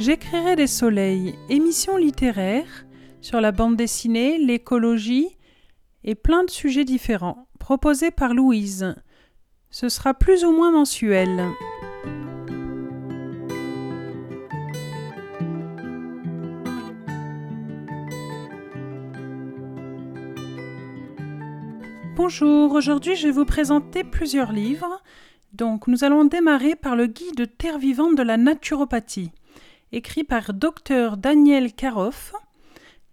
[0.00, 2.84] J'écrirai des soleils, émissions littéraires
[3.20, 5.28] sur la bande dessinée, l'écologie
[6.02, 8.96] et plein de sujets différents, proposés par Louise.
[9.70, 11.48] Ce sera plus ou moins mensuel.
[22.16, 25.02] Bonjour, aujourd'hui je vais vous présenter plusieurs livres.
[25.52, 29.30] Donc nous allons démarrer par le guide Terre vivante de la naturopathie,
[29.94, 32.34] écrit par Dr Daniel Karoff,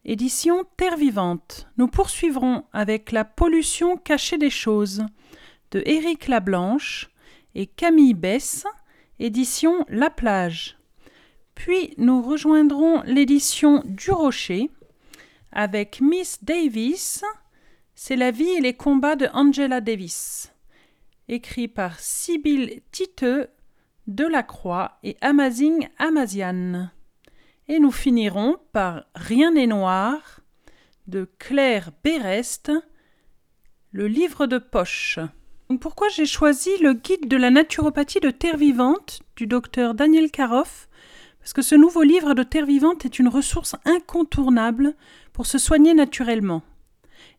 [0.03, 1.67] édition Terre vivante.
[1.77, 5.05] Nous poursuivrons avec La pollution cachée des choses
[5.69, 7.11] de Éric Lablanche
[7.53, 8.65] et Camille Bess,
[9.19, 10.79] édition La plage.
[11.53, 14.71] Puis nous rejoindrons l'édition Du Rocher
[15.51, 17.23] avec Miss Davis
[17.93, 20.51] c'est la vie et les combats de Angela Davis,
[21.27, 23.49] écrit par Sibylle Titeux,
[24.15, 26.89] Delacroix et Amazing Amazian.
[27.69, 30.41] Et nous finirons par Rien n'est noir
[31.07, 32.71] de Claire Berest,
[33.91, 35.19] le livre de poche.
[35.79, 40.89] pourquoi j'ai choisi le guide de la naturopathie de terre vivante du docteur Daniel Karoff?
[41.39, 44.93] Parce que ce nouveau livre de terre vivante est une ressource incontournable
[45.31, 46.63] pour se soigner naturellement.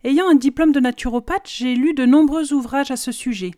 [0.04, 3.50] Ayant un diplôme de naturopathe, j'ai lu de nombreux ouvrages à ce sujet,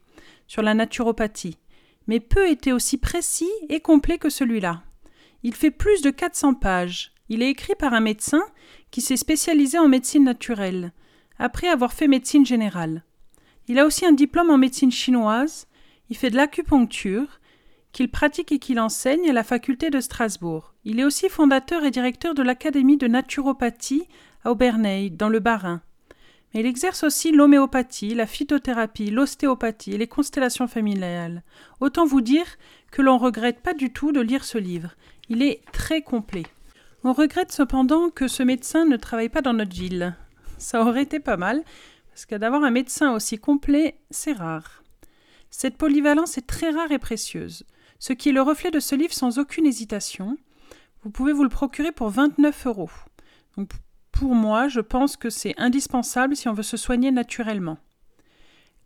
[0.48, 1.58] sur la naturopathie,
[2.06, 4.82] mais peu étaient aussi précis et complets que celui-là.
[5.42, 7.12] Il fait plus de 400 pages.
[7.28, 8.42] Il est écrit par un médecin
[8.90, 10.92] qui s'est spécialisé en médecine naturelle,
[11.38, 13.04] après avoir fait médecine générale.
[13.66, 15.66] Il a aussi un diplôme en médecine chinoise,
[16.10, 17.40] il fait de l'acupuncture,
[17.92, 20.74] qu'il pratique et qu'il enseigne à la faculté de Strasbourg.
[20.84, 24.06] Il est aussi fondateur et directeur de l'Académie de naturopathie
[24.44, 25.80] à Aubernay, dans le Bas-Rhin
[26.60, 31.42] il exerce aussi l'homéopathie, la phytothérapie, l'ostéopathie et les constellations familiales.
[31.80, 32.46] Autant vous dire
[32.92, 34.94] que l'on regrette pas du tout de lire ce livre.
[35.28, 36.44] Il est très complet.
[37.02, 40.16] On regrette cependant que ce médecin ne travaille pas dans notre ville.
[40.58, 41.62] Ça aurait été pas mal,
[42.10, 44.84] parce que d'avoir un médecin aussi complet, c'est rare.
[45.50, 47.64] Cette polyvalence est très rare et précieuse,
[47.98, 50.36] ce qui est le reflet de ce livre sans aucune hésitation.
[51.02, 52.90] Vous pouvez vous le procurer pour 29 euros.
[54.14, 57.78] Pour moi, je pense que c'est indispensable si on veut se soigner naturellement.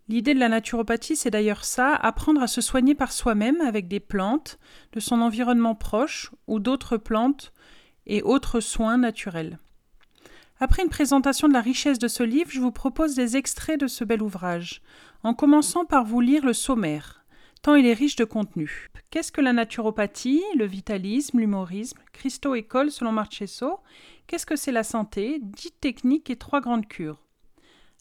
[0.08, 4.00] L'idée de la naturopathie, c'est d'ailleurs ça, apprendre à se soigner par soi-même avec des
[4.00, 4.58] plantes,
[4.94, 7.52] de son environnement proche ou d'autres plantes
[8.06, 9.58] et autres soins naturels.
[10.60, 13.86] Après une présentation de la richesse de ce livre, je vous propose des extraits de
[13.86, 14.80] ce bel ouvrage,
[15.24, 17.17] en commençant par vous lire le sommaire,
[17.62, 18.88] tant il est riche de contenu.
[19.10, 23.80] Qu'est-ce que la naturopathie, le vitalisme, l'humorisme, Christo École selon Marchesso
[24.26, 25.38] Qu'est-ce que c'est la santé?
[25.42, 27.24] Dix techniques et trois grandes cures.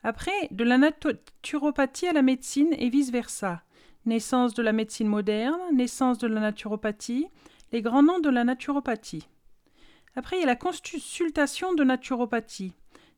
[0.03, 3.63] Après, de la naturopathie à la médecine et vice-versa.
[4.05, 7.27] Naissance de la médecine moderne, naissance de la naturopathie,
[7.71, 9.27] les grands noms de la naturopathie.
[10.15, 12.73] Après, il y a la consultation de naturopathie.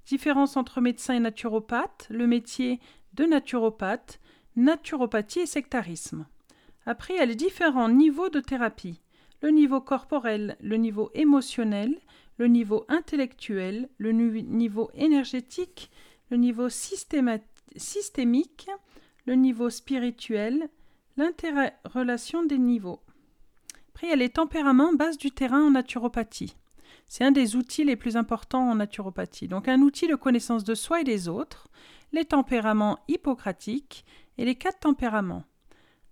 [0.06, 2.80] Différence entre médecin et naturopathe, le métier
[3.14, 4.20] de naturopathe,
[4.56, 6.26] naturopathie et sectarisme.
[6.86, 9.02] Après, il y a les différents niveaux de thérapie.
[9.42, 11.96] Le niveau corporel, le niveau émotionnel,
[12.38, 15.92] le niveau intellectuel, le niveau énergétique,
[16.30, 18.70] le niveau systémique,
[19.26, 20.70] le niveau spirituel,
[21.18, 23.02] l'interrelation des niveaux.
[23.90, 26.56] Après, il y a les tempéraments base du terrain en naturopathie.
[27.08, 29.48] C'est un des outils les plus importants en naturopathie.
[29.48, 31.68] Donc un outil de connaissance de soi et des autres,
[32.14, 34.06] les tempéraments hippocratiques
[34.40, 35.44] et les quatre tempéraments.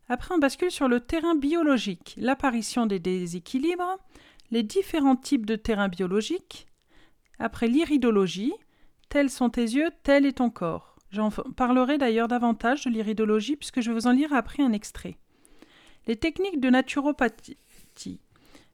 [0.09, 3.97] Après, on bascule sur le terrain biologique, l'apparition des déséquilibres,
[4.51, 6.67] les différents types de terrains biologiques.
[7.39, 8.53] Après l'iridologie,
[9.07, 10.97] tels sont tes yeux, tel est ton corps.
[11.09, 15.17] J'en parlerai d'ailleurs davantage de l'iridologie puisque je vais vous en lire après un extrait.
[16.05, 17.57] Les techniques de naturopathie.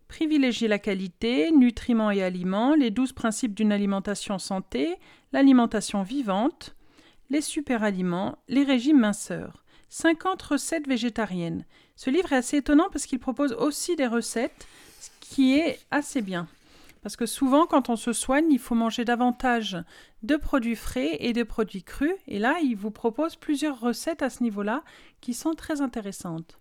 [0.08, 4.96] Privilégier la qualité, nutriments et aliments, les douze principes d'une alimentation santé,
[5.32, 6.76] l'alimentation vivante,
[7.30, 9.64] les superaliments, les régimes minceurs.
[9.90, 11.66] 50 recettes végétariennes.
[11.96, 14.68] Ce livre est assez étonnant parce qu'il propose aussi des recettes
[15.20, 16.48] qui est assez bien.
[17.04, 19.78] Parce que souvent, quand on se soigne, il faut manger davantage
[20.24, 22.16] de produits frais et de produits crus.
[22.28, 24.84] Et là, il vous propose plusieurs recettes à ce niveau-là
[25.20, 26.60] qui sont très intéressantes.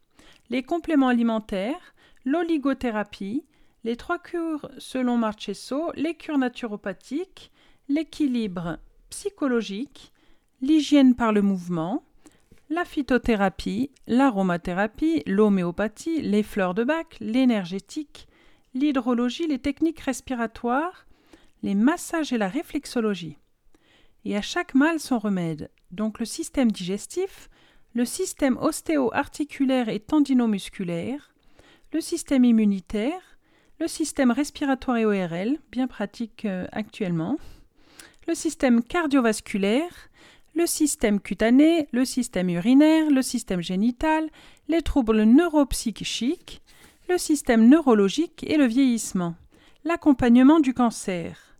[0.50, 1.94] Les compléments alimentaires,
[2.24, 3.44] l'oligothérapie,
[3.84, 7.52] les trois cures selon Marchesso, les cures naturopathiques,
[7.88, 8.78] l'équilibre
[9.10, 10.11] psychologique,
[10.62, 12.04] l'hygiène par le mouvement,
[12.70, 18.28] la phytothérapie, l'aromathérapie, l'homéopathie, les fleurs de bac, l'énergétique,
[18.72, 21.06] l'hydrologie, les techniques respiratoires,
[21.62, 23.36] les massages et la réflexologie.
[24.24, 27.50] Et à chaque mal son remède, donc le système digestif,
[27.94, 31.34] le système ostéo-articulaire et tendinomusculaire,
[31.92, 33.38] le système immunitaire,
[33.80, 37.36] le système respiratoire et ORL, bien pratique euh, actuellement,
[38.28, 39.92] le système cardiovasculaire,
[40.54, 44.28] le système cutané, le système urinaire, le système génital,
[44.69, 46.62] les troubles neuropsychiques,
[47.08, 49.34] le système neurologique et le vieillissement,
[49.84, 51.56] l'accompagnement du cancer,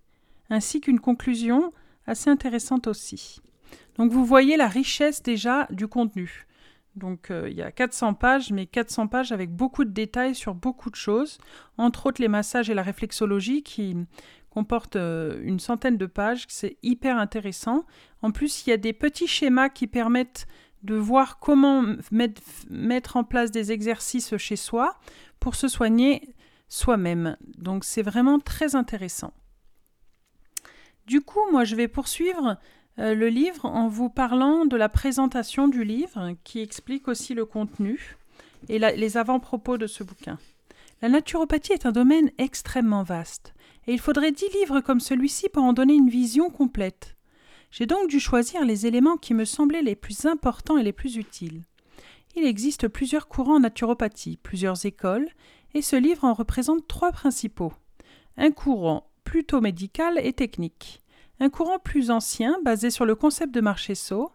[0.51, 1.73] ainsi qu'une conclusion
[2.07, 3.41] assez intéressante aussi.
[3.97, 6.47] Donc vous voyez la richesse déjà du contenu.
[6.95, 10.55] Donc euh, il y a 400 pages, mais 400 pages avec beaucoup de détails sur
[10.55, 11.39] beaucoup de choses,
[11.79, 13.97] entre autres les massages et la réflexologie qui
[14.53, 17.85] comportent euh, une centaine de pages, c'est hyper intéressant.
[18.21, 20.47] En plus, il y a des petits schémas qui permettent
[20.83, 21.85] de voir comment
[22.71, 24.99] mettre en place des exercices chez soi
[25.41, 26.35] pour se soigner
[26.69, 27.37] soi-même.
[27.57, 29.33] Donc c'est vraiment très intéressant.
[31.07, 32.59] Du coup, moi, je vais poursuivre
[32.99, 37.47] euh, le livre en vous parlant de la présentation du livre qui explique aussi le
[37.47, 38.17] contenu
[38.69, 40.39] et les avant-propos de ce bouquin.
[41.01, 43.55] La naturopathie est un domaine extrêmement vaste
[43.87, 47.17] et il faudrait dix livres comme celui-ci pour en donner une vision complète.
[47.71, 51.17] J'ai donc dû choisir les éléments qui me semblaient les plus importants et les plus
[51.17, 51.63] utiles.
[52.37, 55.29] Il existe plusieurs courants en naturopathie, plusieurs écoles,
[55.75, 57.73] et ce livre en représente trois principaux.
[58.37, 61.01] Un courant plutôt médical et technique,
[61.41, 64.31] un courant plus ancien basé sur le concept de Marchesso,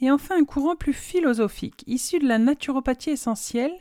[0.00, 3.76] et enfin un courant plus philosophique, issu de la naturopathie essentielle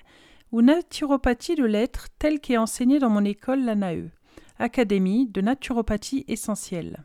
[0.51, 4.09] ou naturopathie de l'être telle qu'est enseignée dans mon école l'ANAE,
[4.61, 7.03] Académie de naturopathie essentielle.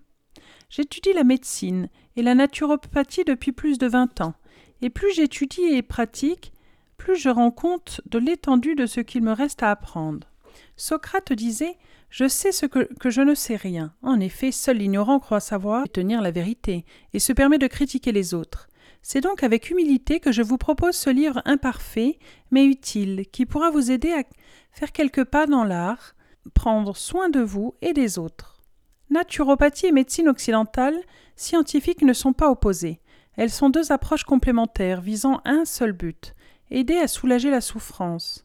[0.68, 4.34] J'étudie la médecine et la naturopathie depuis plus de vingt ans,
[4.82, 6.52] et plus j'étudie et pratique,
[6.98, 10.28] plus je rends compte de l'étendue de ce qu'il me reste à apprendre.
[10.76, 11.78] Socrate disait
[12.10, 13.94] Je sais ce que, que je ne sais rien.
[14.02, 18.12] En effet, seul l'ignorant croit savoir et tenir la vérité, et se permet de critiquer
[18.12, 18.68] les autres.
[19.00, 22.18] C'est donc avec humilité que je vous propose ce livre imparfait,
[22.50, 24.24] mais utile, qui pourra vous aider à
[24.72, 26.15] faire quelques pas dans l'art,
[26.54, 28.62] prendre soin de vous et des autres.
[29.10, 30.96] Naturopathie et médecine occidentale
[31.36, 33.00] scientifique ne sont pas opposées.
[33.36, 36.34] Elles sont deux approches complémentaires visant un seul but
[36.70, 38.44] aider à soulager la souffrance.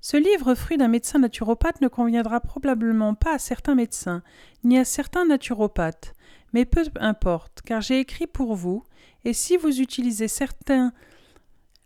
[0.00, 4.22] Ce livre, fruit d'un médecin naturopathe, ne conviendra probablement pas à certains médecins,
[4.62, 6.14] ni à certains naturopathes,
[6.52, 8.84] mais peu importe, car j'ai écrit pour vous,
[9.24, 10.92] et si vous utilisez certains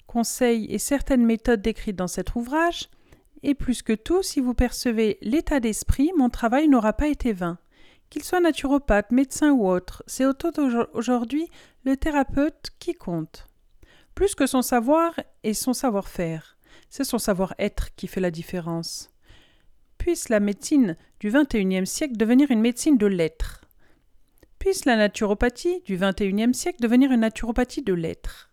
[0.06, 2.91] conseils et certaines méthodes décrites dans cet ouvrage,
[3.42, 7.58] et plus que tout, si vous percevez l'état d'esprit, mon travail n'aura pas été vain.
[8.10, 10.25] Qu'il soit naturopathe, médecin ou autre, c'est
[10.92, 11.48] aujourd'hui
[11.84, 13.46] le thérapeute qui compte.
[14.14, 15.14] Plus que son savoir
[15.44, 16.56] et son savoir-faire,
[16.88, 19.10] c'est son savoir-être qui fait la différence.
[19.96, 23.64] Puisse la médecine du XXIe siècle devenir une médecine de l'être.
[24.58, 28.50] Puisse la naturopathie du XXIe siècle devenir une naturopathie de l'être.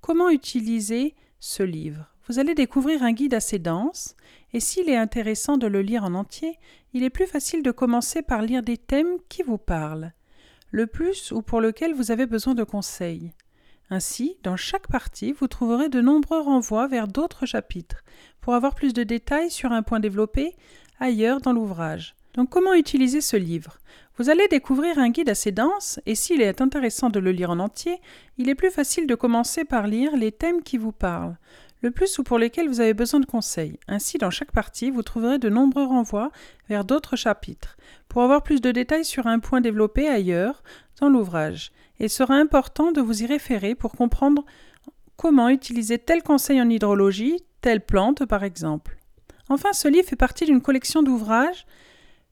[0.00, 2.13] Comment utiliser ce livre?
[2.26, 4.16] Vous allez découvrir un guide assez dense,
[4.54, 6.58] et s'il est intéressant de le lire en entier,
[6.94, 10.12] il est plus facile de commencer par lire des thèmes qui vous parlent,
[10.70, 13.32] le plus ou pour lequel vous avez besoin de conseils.
[13.90, 18.02] Ainsi, dans chaque partie, vous trouverez de nombreux renvois vers d'autres chapitres
[18.40, 20.56] pour avoir plus de détails sur un point développé
[21.00, 22.14] ailleurs dans l'ouvrage.
[22.32, 23.78] Donc comment utiliser ce livre?
[24.16, 27.58] Vous allez découvrir un guide assez dense et s'il est intéressant de le lire en
[27.58, 28.00] entier,
[28.38, 31.36] il est plus facile de commencer par lire les thèmes qui vous parlent
[31.84, 33.78] le plus ou pour lesquels vous avez besoin de conseils.
[33.88, 36.30] Ainsi, dans chaque partie, vous trouverez de nombreux renvois
[36.70, 37.76] vers d'autres chapitres,
[38.08, 40.62] pour avoir plus de détails sur un point développé ailleurs
[40.98, 41.72] dans l'ouvrage.
[42.00, 44.46] Il sera important de vous y référer pour comprendre
[45.16, 48.96] comment utiliser tel conseil en hydrologie, telle plante par exemple.
[49.50, 51.66] Enfin, ce livre fait partie d'une collection d'ouvrages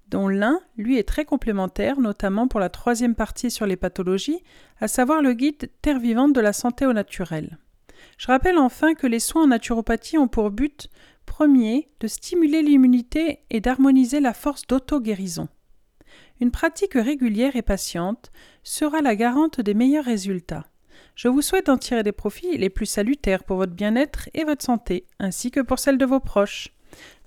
[0.08, 4.42] dont l'un, lui, est très complémentaire, notamment pour la troisième partie sur les pathologies,
[4.80, 7.58] à savoir le guide Terre vivante de la santé au naturel.
[8.18, 10.88] Je rappelle enfin que les soins en naturopathie ont pour but
[11.26, 15.48] premier de stimuler l'immunité et d'harmoniser la force d'auto-guérison.
[16.40, 20.66] Une pratique régulière et patiente sera la garante des meilleurs résultats.
[21.14, 24.64] Je vous souhaite d'en tirer des profits les plus salutaires pour votre bien-être et votre
[24.64, 26.68] santé, ainsi que pour celle de vos proches.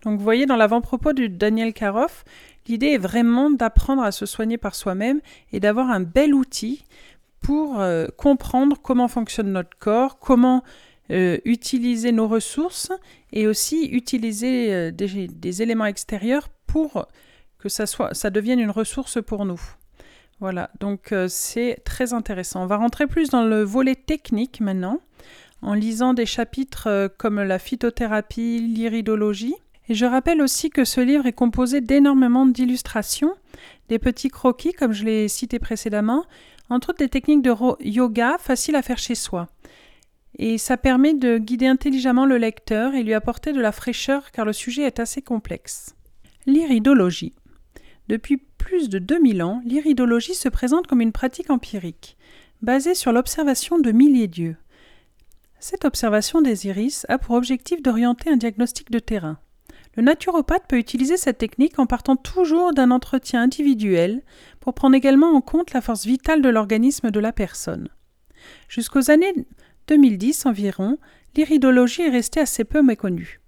[0.03, 2.25] Donc vous voyez dans l'avant-propos de Daniel Karoff,
[2.67, 6.83] l'idée est vraiment d'apprendre à se soigner par soi-même et d'avoir un bel outil
[7.45, 10.63] pour euh, comprendre comment fonctionne notre corps, comment
[11.11, 12.91] euh, utiliser nos ressources
[13.31, 17.07] et aussi utiliser euh, des, éléments extérieurs pour
[17.59, 19.61] que ça, soit, ça devienne une ressource pour nous.
[20.39, 22.63] Voilà, donc c'est très intéressant.
[22.63, 24.99] On va rentrer plus dans le volet technique maintenant,
[25.61, 29.55] en lisant des chapitres comme la phytothérapie, l'iridologie.
[29.87, 33.33] Et je rappelle aussi que ce livre est composé d'énormément d'illustrations,
[33.87, 36.25] des petits croquis, comme je l'ai cité précédemment,
[36.69, 37.53] entre autres des techniques de
[37.83, 39.47] yoga faciles à faire chez soi.
[40.37, 44.45] Et ça permet de guider intelligemment le lecteur et lui apporter de la fraîcheur car
[44.45, 45.95] le sujet est assez complexe.
[46.45, 47.33] L'iridologie.
[48.07, 52.17] Depuis plus de 2000 ans, l'iridologie se présente comme une pratique empirique,
[52.61, 54.57] basée sur l'observation de milliers d'yeux.
[55.59, 59.39] Cette observation des iris a pour objectif d'orienter un diagnostic de terrain.
[59.95, 64.21] Le naturopathe peut utiliser cette technique en partant toujours d'un entretien individuel
[64.65, 67.87] pour prendre également en compte la force vitale de l'organisme de la personne.
[68.67, 69.45] Jusqu'aux années
[69.87, 70.97] 2010 environ,
[71.35, 73.41] l'iridologie est restée assez peu méconnue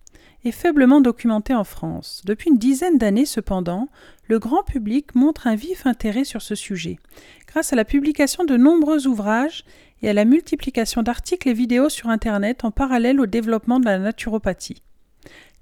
[0.44, 2.22] et faiblement documentée en France.
[2.24, 3.90] Depuis une dizaine d'années cependant,
[4.28, 7.00] le grand public montre un vif intérêt sur ce sujet,
[7.48, 9.66] grâce à la publication de nombreux ouvrages
[10.04, 13.98] et à la multiplication d'articles et vidéos sur Internet en parallèle au développement de la
[13.98, 14.84] naturopathie.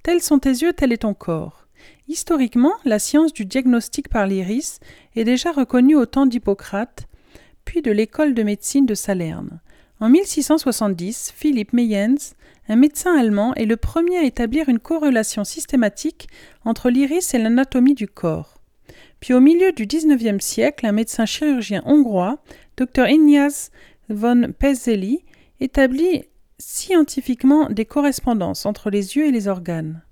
[0.03, 1.64] Tels sont tes yeux, tel est ton corps.
[2.07, 4.79] Historiquement, la science du diagnostic par l'iris
[5.15, 7.07] est déjà reconnue au temps d'Hippocrate,
[7.65, 9.59] puis de l'école de médecine de Salerne.
[9.99, 12.35] En 1670, Philipp Meyens,
[12.69, 16.27] un médecin allemand, est le premier à établir une corrélation systématique
[16.63, 18.61] entre l'iris et l'anatomie du corps.
[19.19, 22.37] Puis au milieu du XIXe siècle, un médecin chirurgien hongrois,
[22.77, 23.71] Dr Ignaz
[24.09, 25.23] von Pezzeli,
[25.59, 26.25] établit
[26.59, 30.04] scientifiquement des correspondances entre les yeux et les organes.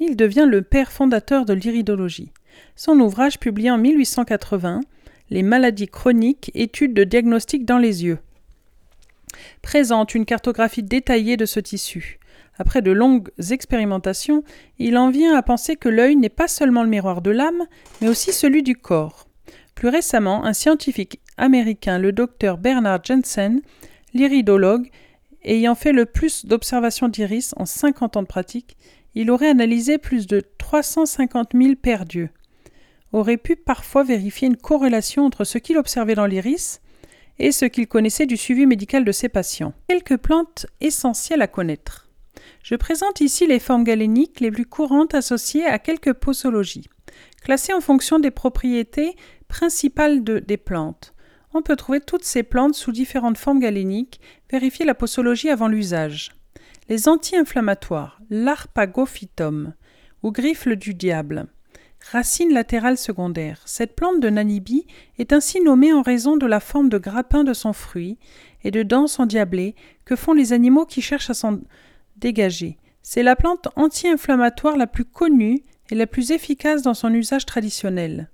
[0.00, 2.32] Il devient le père fondateur de l'iridologie.
[2.74, 4.80] Son ouvrage publié en 1880,
[5.28, 8.18] Les maladies chroniques, études de diagnostic dans les yeux,
[9.62, 12.18] présente une cartographie détaillée de ce tissu.
[12.58, 14.42] Après de longues expérimentations,
[14.78, 17.66] il en vient à penser que l'œil n'est pas seulement le miroir de l'âme,
[18.00, 19.28] mais aussi celui du corps.
[19.74, 23.60] Plus récemment, un scientifique américain, le docteur Bernard Jensen,
[24.14, 24.90] l'iridologue,
[25.44, 28.76] ayant fait le plus d'observations d'iris en 50 ans de pratique,
[29.14, 32.30] il aurait analysé plus de 350 000 paires d'yeux.
[33.12, 36.80] Aurait pu parfois vérifier une corrélation entre ce qu'il observait dans l'iris
[37.38, 39.72] et ce qu'il connaissait du suivi médical de ses patients.
[39.88, 42.08] Quelques plantes essentielles à connaître.
[42.62, 46.88] Je présente ici les formes galéniques les plus courantes associées à quelques posologies,
[47.42, 49.16] classées en fonction des propriétés
[49.48, 51.14] principales des plantes.
[51.52, 56.30] On peut trouver toutes ces plantes sous différentes formes galéniques, vérifier la posologie avant l'usage.
[56.90, 59.74] Les anti-inflammatoires, l'arpagophytum,
[60.24, 61.46] ou griffle du diable,
[62.10, 63.62] Racine latérale secondaire.
[63.64, 67.52] Cette plante de Nanibi est ainsi nommée en raison de la forme de grappin de
[67.52, 68.18] son fruit
[68.64, 71.60] et de dents endiablées que font les animaux qui cherchent à s'en
[72.16, 72.76] dégager.
[73.02, 78.30] C'est la plante anti-inflammatoire la plus connue et la plus efficace dans son usage traditionnel.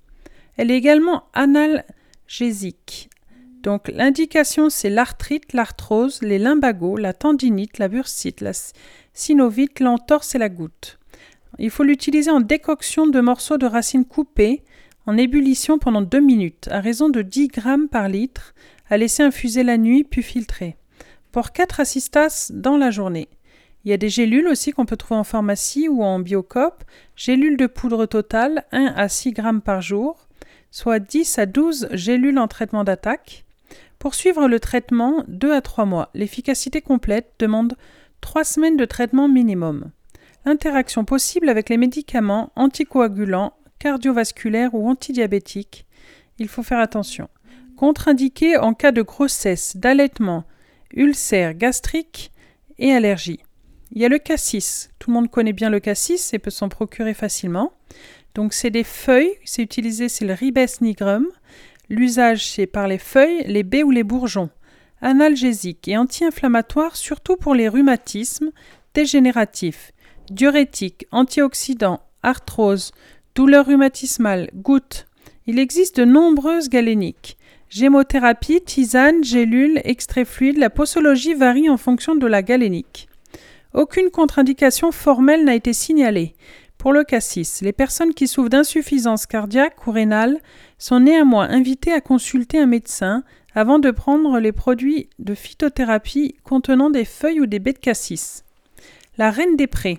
[0.56, 3.10] Elle est également analgésique.
[3.66, 8.52] Donc l'indication c'est l'arthrite, l'arthrose, les lumbagos, la tendinite, la bursite, la
[9.12, 11.00] synovite, l'entorse et la goutte.
[11.58, 14.62] Il faut l'utiliser en décoction de morceaux de racines coupées
[15.04, 18.54] en ébullition pendant 2 minutes, à raison de 10 grammes par litre,
[18.88, 20.76] à laisser infuser la nuit puis filtrer.
[21.32, 23.28] Pour 4 à 6 tasses dans la journée.
[23.85, 26.85] Il y a des gélules aussi qu'on peut trouver en pharmacie ou en biocop,
[27.16, 30.28] gélules de poudre totale 1 à 6 grammes par jour,
[30.70, 33.42] soit 10 à 12 gélules en traitement d'attaque.
[33.98, 36.10] Pour suivre le traitement, 2 à 3 mois.
[36.14, 37.76] L'efficacité complète demande
[38.20, 39.90] 3 semaines de traitement minimum.
[40.44, 45.86] Interaction possible avec les médicaments anticoagulants, cardiovasculaires ou antidiabétiques.
[46.38, 47.28] Il faut faire attention.
[47.76, 50.44] Contre-indiqué en cas de grossesse, d'allaitement,
[50.92, 52.32] ulcère gastrique
[52.78, 53.40] et allergie.
[53.92, 54.90] Il y a le cassis.
[54.98, 57.72] Tout le monde connaît bien le cassis et peut s'en procurer facilement.
[58.34, 61.26] Donc c'est des feuilles, c'est utilisé, c'est le ribes nigrum.
[61.88, 64.50] L'usage c'est par les feuilles, les baies ou les bourgeons.
[65.00, 68.50] Analgésique et anti-inflammatoire surtout pour les rhumatismes
[68.94, 69.92] dégénératifs
[70.30, 72.92] diurétique, antioxydant, arthrose,
[73.34, 75.06] douleur rhumatismale, gouttes.
[75.46, 77.36] Il existe de nombreuses galéniques.
[77.68, 83.08] Gémothérapie, tisane, gélule, extrait fluide, la posologie varie en fonction de la galénique.
[83.74, 86.34] Aucune contre-indication formelle n'a été signalée.
[86.78, 90.38] Pour le cassis, les personnes qui souffrent d'insuffisance cardiaque ou rénale
[90.78, 96.90] sont néanmoins invitées à consulter un médecin avant de prendre les produits de phytothérapie contenant
[96.90, 98.45] des feuilles ou des baies de cassis.
[99.18, 99.99] La reine des prés.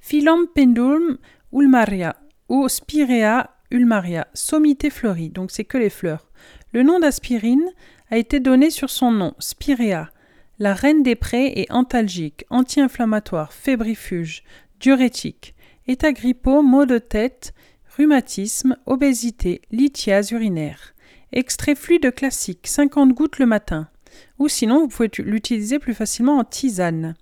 [0.00, 1.18] Phylum pendulum
[1.52, 2.16] ulmaria
[2.48, 6.28] ou Spirea ulmaria, sommité fleurie, donc c'est que les fleurs.
[6.72, 7.64] Le nom d'aspirine
[8.10, 10.10] a été donné sur son nom, Spirea.
[10.58, 14.42] La reine des prés est antalgique, anti-inflammatoire, fébrifuge,
[14.80, 15.54] diurétique,
[15.86, 17.54] état grippaux, maux de tête,
[17.96, 20.94] rhumatisme, obésité, lithiase urinaire.
[21.32, 23.88] Extrait fluide classique, 50 gouttes le matin.
[24.38, 27.14] Ou sinon, vous pouvez l'utiliser plus facilement en tisane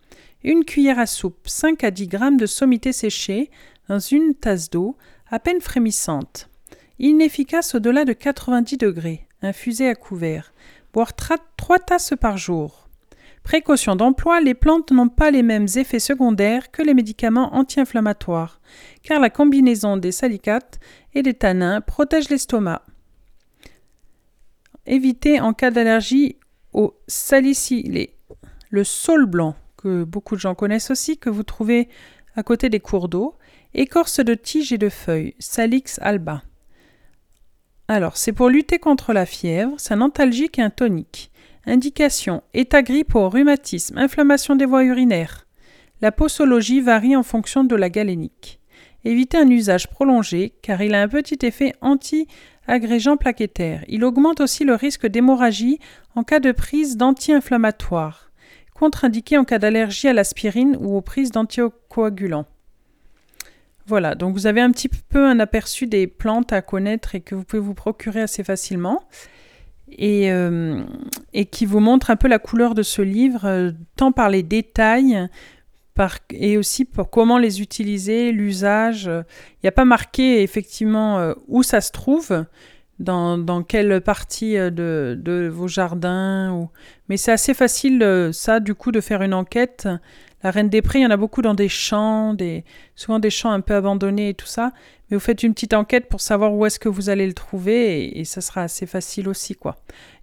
[0.44, 3.50] une cuillère à soupe, 5 à 10 grammes de sommité séchée
[3.88, 4.96] dans une tasse d'eau,
[5.30, 6.48] à peine frémissante.
[6.98, 10.52] Inefficace au-delà de 90 degrés, infusé à couvert.
[10.92, 12.87] Boire 3 tasses par jour.
[13.48, 18.60] Précaution d'emploi, les plantes n'ont pas les mêmes effets secondaires que les médicaments anti-inflammatoires,
[19.02, 20.78] car la combinaison des salicates
[21.14, 22.82] et des tanins protège l'estomac.
[24.84, 26.36] Évitez en cas d'allergie
[26.74, 28.14] au salicylé,
[28.68, 31.88] le saule blanc, que beaucoup de gens connaissent aussi, que vous trouvez
[32.36, 33.34] à côté des cours d'eau,
[33.72, 36.42] écorce de tiges et de feuilles, Salix alba.
[37.88, 41.30] Alors, c'est pour lutter contre la fièvre, c'est un antalgique et un tonique.
[41.68, 45.46] Indication état grippaux, rhumatisme, inflammation des voies urinaires.
[46.00, 48.58] La posologie varie en fonction de la galénique.
[49.04, 53.84] Évitez un usage prolongé car il a un petit effet anti-agrégant plaquettaire.
[53.86, 55.78] Il augmente aussi le risque d'hémorragie
[56.14, 58.30] en cas de prise d'anti-inflammatoires.
[58.74, 62.46] Contre-indiqué en cas d'allergie à l'aspirine ou aux prises d'anticoagulants.
[63.84, 67.34] Voilà, donc vous avez un petit peu un aperçu des plantes à connaître et que
[67.34, 69.02] vous pouvez vous procurer assez facilement.
[69.92, 70.82] Et, euh,
[71.50, 75.28] qui vous montre un peu la couleur de ce livre, euh, tant par les détails
[75.94, 79.06] par, et aussi pour comment les utiliser, l'usage.
[79.06, 82.44] Il n'y a pas marqué effectivement euh, où ça se trouve,
[82.98, 86.68] dans, dans quelle partie de, de vos jardins.
[87.08, 89.88] Mais c'est assez facile, ça, du coup, de faire une enquête
[90.42, 92.36] la Reine des Prés, il y en a beaucoup dans des champs,
[92.94, 94.72] souvent des champs un peu abandonnés et tout ça.
[95.10, 98.18] Mais vous faites une petite enquête pour savoir où est-ce que vous allez le trouver
[98.18, 99.76] et, ça sera assez facile aussi, quoi.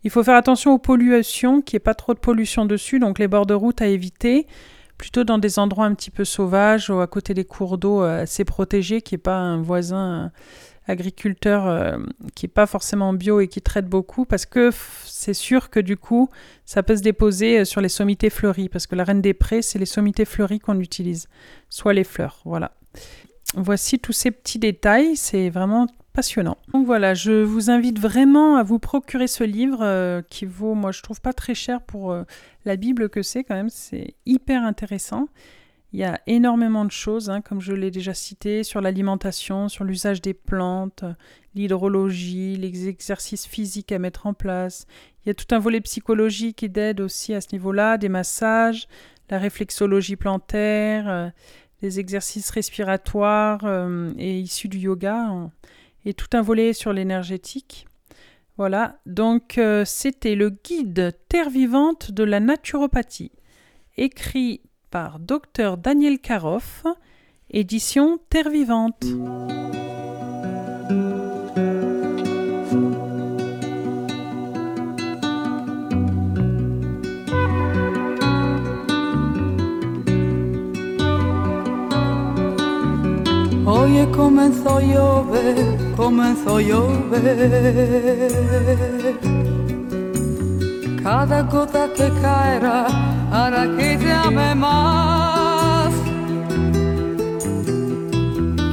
[0.04, 3.20] Il faut faire attention aux pollutions, qu'il n'y ait pas trop de pollution dessus, donc
[3.20, 4.48] les bords de route à éviter.
[4.98, 8.22] Plutôt dans des endroits un petit peu sauvages ou à côté des cours d'eau euh,
[8.22, 10.32] assez protégés, qui n'y ait pas un voisin
[10.88, 11.98] agriculteur euh,
[12.36, 14.70] qui n'est pas forcément bio et qui traite beaucoup, parce que
[15.06, 16.30] c'est sûr que du coup,
[16.66, 19.62] ça peut se déposer euh, sur les sommités fleuries, parce que la reine des prés,
[19.62, 21.28] c'est les sommités fleuries qu'on utilise,
[21.70, 22.72] soit les fleurs, voilà.
[23.56, 26.58] Voici tous ces petits détails, c'est vraiment passionnant.
[26.74, 30.92] Donc voilà, je vous invite vraiment à vous procurer ce livre euh, qui vaut, moi
[30.92, 32.16] je trouve pas très cher pour
[32.64, 35.28] la Bible que c'est quand même, c'est hyper intéressant.
[35.96, 39.86] Il y a énormément de choses, hein, comme je l'ai déjà cité, sur l'alimentation, sur
[39.86, 41.06] l'usage des plantes,
[41.56, 44.88] l'hydrologie, les exercices physiques à mettre en place.
[45.24, 48.90] Il y a tout un volet psychologique qui aide aussi à ce niveau-là, des massages,
[49.30, 51.30] la réflexologie plantaire, euh,
[51.82, 55.50] des exercices respiratoires euh, et issus du yoga,
[56.04, 57.88] et tout un volet sur l'énergétique.
[58.58, 63.32] Voilà, donc euh, c'était le guide Terre vivante de la naturopathie,
[63.96, 64.60] écrit
[64.96, 66.86] par Dr Daniel Karoff,
[67.50, 69.06] édition Terre Vivante.
[83.66, 86.96] Oye, comenzó a llover, comenzó a llover.
[91.06, 92.88] Cada gota que caerá
[93.30, 95.94] para que te ame más.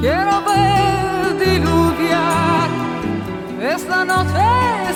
[0.00, 2.70] Quiero ver diluviar
[3.60, 4.48] esta noche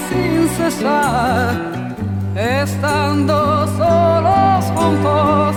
[0.09, 1.55] sin cesar,
[2.35, 5.55] estando solos juntos,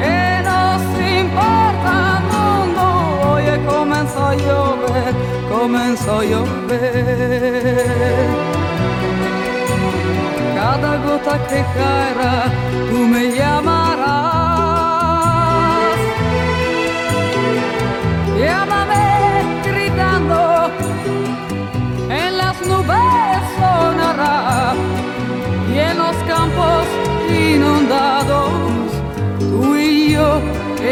[0.00, 0.82] que nos
[1.22, 2.84] importa el mundo.
[3.34, 5.14] Oye, comenzó a llover,
[5.48, 7.62] comenzó a llover
[10.72, 12.36] cada gota que caerá,
[12.88, 14.08] tú me llamarás.
[18.40, 19.06] Llámame
[19.68, 20.38] gritando,
[22.08, 24.74] en las nubes sonará
[25.72, 26.84] y en los campos
[27.52, 28.52] inundados,
[29.50, 30.30] tú y yo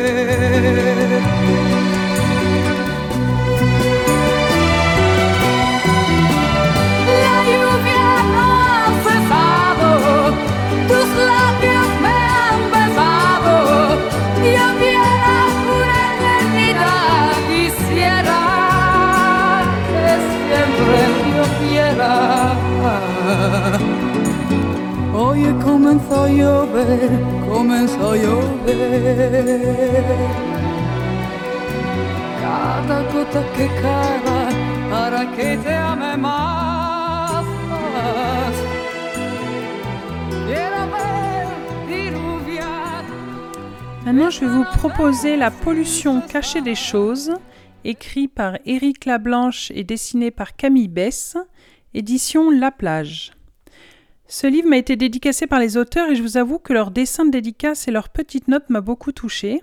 [44.06, 47.32] Maintenant, je vais vous proposer La pollution cachée des choses,
[47.86, 51.38] écrit par Éric Lablanche et dessiné par Camille Bess,
[51.94, 53.34] édition La Plage.
[54.28, 57.26] Ce livre m'a été dédicacé par les auteurs et je vous avoue que leur dessin
[57.26, 59.62] de dédicace et leurs petites notes m'a beaucoup touché.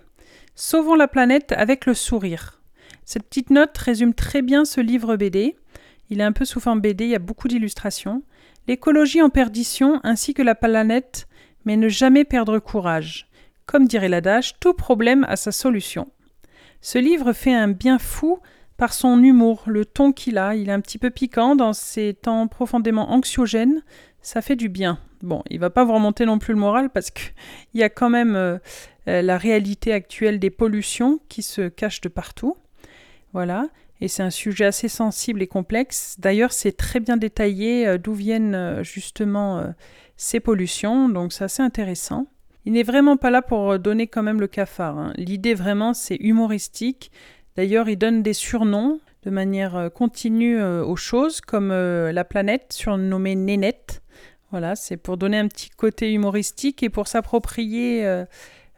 [0.54, 2.60] Sauvons la planète avec le sourire.
[3.06, 5.56] Cette petite note résume très bien ce livre BD.
[6.10, 8.22] Il est un peu sous forme BD, il y a beaucoup d'illustrations.
[8.66, 11.28] L'écologie en perdition ainsi que la planète,
[11.64, 13.26] mais ne jamais perdre courage.
[13.64, 16.10] Comme dirait l'adage, tout problème a sa solution.
[16.82, 18.38] Ce livre fait un bien fou
[18.78, 20.54] par son humour, le ton qu'il a.
[20.54, 23.82] Il est un petit peu piquant dans ces temps profondément anxiogènes.
[24.22, 25.00] Ça fait du bien.
[25.22, 27.32] Bon, il va pas vous remonter non plus le moral parce qu'il
[27.74, 28.58] y a quand même euh,
[29.08, 32.56] euh, la réalité actuelle des pollutions qui se cachent de partout.
[33.32, 33.66] Voilà.
[34.00, 36.14] Et c'est un sujet assez sensible et complexe.
[36.20, 39.74] D'ailleurs, c'est très bien détaillé euh, d'où viennent justement
[40.16, 41.08] ces pollutions.
[41.08, 42.28] Donc, c'est assez intéressant.
[42.64, 44.98] Il n'est vraiment pas là pour donner quand même le cafard.
[44.98, 45.12] Hein.
[45.16, 47.10] L'idée vraiment, c'est humoristique.
[47.58, 52.24] D'ailleurs, il donne des surnoms de manière euh, continue euh, aux choses, comme euh, la
[52.24, 54.00] planète, surnommée Nénette.
[54.52, 58.04] Voilà, c'est pour donner un petit côté humoristique et pour s'approprier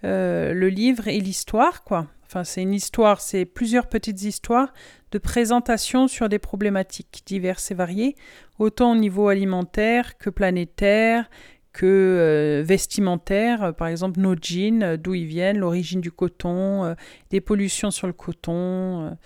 [0.03, 1.85] le livre et l'histoire.
[2.27, 4.73] Enfin, c'est une histoire, c'est plusieurs petites histoires
[5.13, 8.17] de présentation sur des problématiques diverses et variées,
[8.59, 11.29] autant au niveau alimentaire que planétaire,
[11.73, 16.95] que euh, vestimentaires, par exemple nos jeans, euh, d'où ils viennent, l'origine du coton, euh,
[17.31, 19.17] des pollutions sur le coton.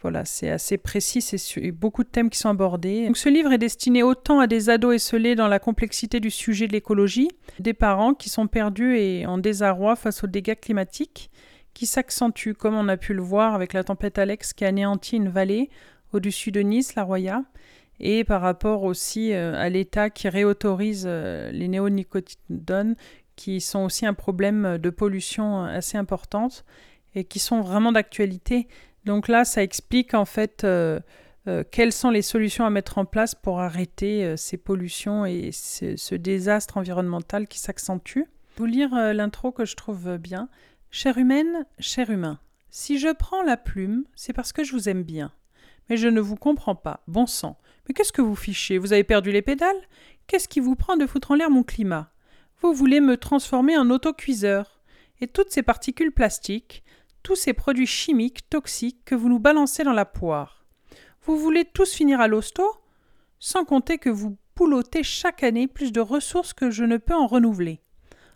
[0.00, 3.06] voilà, c'est assez précis, c'est beaucoup de thèmes qui sont abordés.
[3.06, 6.66] Donc, ce livre est destiné autant à des ados esselés dans la complexité du sujet
[6.66, 11.30] de l'écologie, des parents qui sont perdus et en désarroi face aux dégâts climatiques,
[11.74, 15.16] qui s'accentuent, comme on a pu le voir avec la tempête Alex qui a anéanti
[15.16, 15.68] une vallée
[16.12, 17.44] au-dessus de Nice, la Roya,
[18.00, 22.96] et par rapport aussi euh, à l'État qui réautorise euh, les néonicotinoïdes,
[23.36, 26.64] qui sont aussi un problème de pollution assez importante
[27.14, 28.68] et qui sont vraiment d'actualité.
[29.04, 31.00] Donc là, ça explique en fait euh,
[31.70, 36.76] quelles sont les solutions à mettre en place pour arrêter ces pollutions et ce, désastre
[36.76, 38.24] environnemental qui s'accentue.
[38.56, 40.50] Vous lire l'intro que je trouve bien.
[40.90, 45.02] Chère humaine, cher humain, si je prends la plume, c'est parce que je vous aime
[45.02, 45.32] bien.
[45.96, 47.58] Je ne vous comprends pas, bon sang.
[47.86, 48.78] Mais qu'est-ce que vous fichez?
[48.78, 49.80] Vous avez perdu les pédales?
[50.28, 52.12] Qu'est-ce qui vous prend de foutre en l'air mon climat?
[52.60, 54.80] Vous voulez me transformer en autocuiseur.
[55.20, 56.84] Et toutes ces particules plastiques,
[57.22, 60.64] tous ces produits chimiques toxiques que vous nous balancez dans la poire.
[61.22, 62.64] Vous voulez tous finir à l'hosto?
[63.38, 67.26] Sans compter que vous poulotez chaque année plus de ressources que je ne peux en
[67.26, 67.80] renouveler.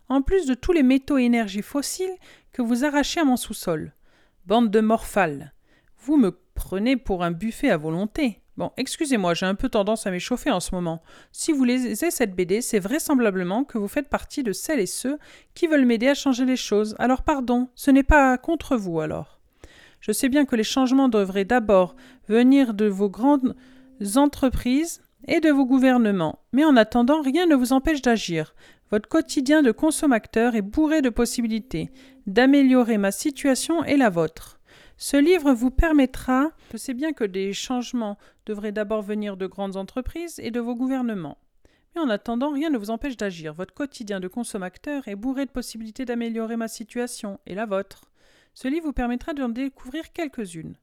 [0.09, 2.17] En plus de tous les métaux et énergies fossiles
[2.53, 3.95] que vous arrachez à mon sous-sol.
[4.45, 5.55] Bande de morphales.
[5.99, 8.41] Vous me prenez pour un buffet à volonté.
[8.57, 11.03] Bon, excusez-moi, j'ai un peu tendance à m'échauffer en ce moment.
[11.33, 15.19] Si vous lisez cette BD, c'est vraisemblablement que vous faites partie de celles et ceux
[15.55, 16.95] qui veulent m'aider à changer les choses.
[16.99, 19.41] Alors pardon, ce n'est pas contre vous alors.
[20.01, 21.97] Je sais bien que les changements devraient d'abord
[22.29, 23.57] venir de vos grandes
[24.15, 28.55] entreprises et de vos gouvernements, mais en attendant, rien ne vous empêche d'agir.
[28.91, 31.91] Votre quotidien de consommateur est bourré de possibilités
[32.27, 34.54] d'améliorer ma situation et la vôtre.
[34.97, 39.77] Ce livre vous permettra, je sais bien que des changements devraient d'abord venir de grandes
[39.77, 41.39] entreprises et de vos gouvernements.
[41.95, 43.55] Mais en attendant, rien ne vous empêche d'agir.
[43.55, 48.11] Votre quotidien de consommateur est bourré de possibilités d'améliorer ma situation et la vôtre.
[48.55, 50.77] Ce livre vous permettra d'en découvrir quelques-unes.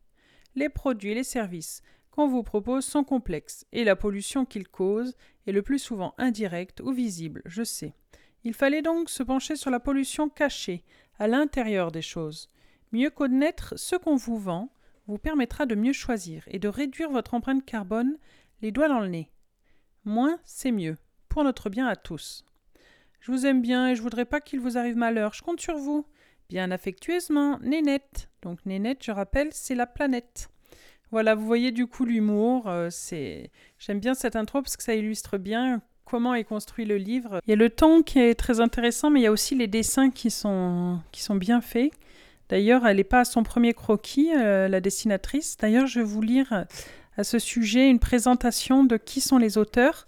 [0.55, 5.15] Les produits et les services qu'on vous propose sont complexes, et la pollution qu'ils causent
[5.47, 7.93] est le plus souvent indirecte ou visible, je sais.
[8.43, 10.83] Il fallait donc se pencher sur la pollution cachée,
[11.19, 12.49] à l'intérieur des choses.
[12.91, 14.69] Mieux connaître ce qu'on vous vend
[15.07, 18.17] vous permettra de mieux choisir et de réduire votre empreinte carbone
[18.61, 19.31] les doigts dans le nez.
[20.05, 20.97] Moins, c'est mieux,
[21.29, 22.45] pour notre bien à tous.
[23.19, 25.77] Je vous aime bien et je voudrais pas qu'il vous arrive malheur, je compte sur
[25.77, 26.05] vous.
[26.49, 28.29] Bien affectueusement, Nénette.
[28.41, 30.49] Donc Nénette, je rappelle, c'est la planète.
[31.11, 34.95] Voilà, vous voyez du coup l'humour, euh, c'est j'aime bien cette intro parce que ça
[34.95, 37.41] illustre bien comment est construit le livre.
[37.45, 39.67] Il y a le ton qui est très intéressant mais il y a aussi les
[39.67, 41.91] dessins qui sont qui sont bien faits.
[42.51, 45.55] D'ailleurs, elle n'est pas à son premier croquis, euh, la dessinatrice.
[45.55, 46.63] D'ailleurs, je vais vous lire euh,
[47.15, 50.05] à ce sujet une présentation de qui sont les auteurs.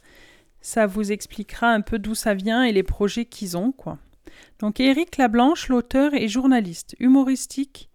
[0.60, 3.74] Ça vous expliquera un peu d'où ça vient et les projets qu'ils ont.
[4.60, 7.90] Donc, Éric Lablanche, l'auteur est journaliste, humoristique,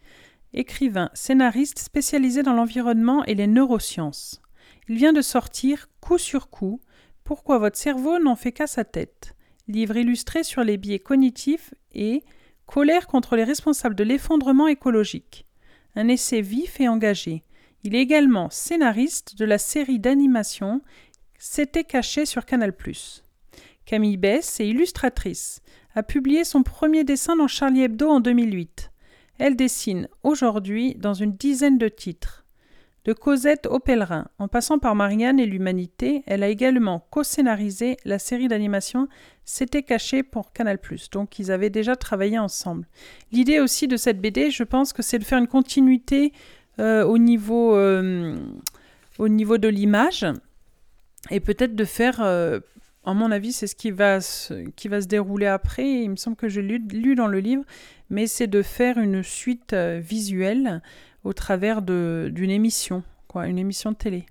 [0.54, 4.40] écrivain, scénariste spécialisé dans l'environnement et les neurosciences.
[4.88, 6.80] Il vient de sortir Coup sur coup
[7.22, 9.34] Pourquoi votre cerveau n'en fait qu'à sa tête
[9.68, 12.22] livre illustré sur les biais cognitifs et
[12.68, 15.46] Colère contre les responsables de l'effondrement écologique.
[15.96, 17.42] Un essai vif et engagé.
[17.82, 20.82] Il est également scénariste de la série d'animation
[21.38, 22.74] C'était caché sur Canal+.
[23.86, 25.62] Camille Bess est illustratrice.
[25.94, 28.90] A publié son premier dessin dans Charlie Hebdo en 2008.
[29.38, 32.44] Elle dessine aujourd'hui dans une dizaine de titres.
[33.04, 38.18] De Cosette au pèlerin, en passant par Marianne et l'humanité, elle a également co-scénarisé la
[38.18, 39.08] série d'animation
[39.44, 40.78] C'était caché pour Canal+.
[41.12, 42.86] Donc ils avaient déjà travaillé ensemble.
[43.32, 46.32] L'idée aussi de cette BD, je pense que c'est de faire une continuité
[46.80, 48.36] euh, au niveau euh,
[49.18, 50.24] au niveau de l'image
[51.30, 52.60] et peut-être de faire, euh,
[53.04, 55.88] à mon avis, c'est ce qui va, se, qui va se dérouler après.
[55.88, 57.64] Il me semble que j'ai lu, lu, dans le livre,
[58.10, 60.82] mais c'est de faire une suite euh, visuelle
[61.24, 64.26] au travers d'une émission, quoi, une émission de télé.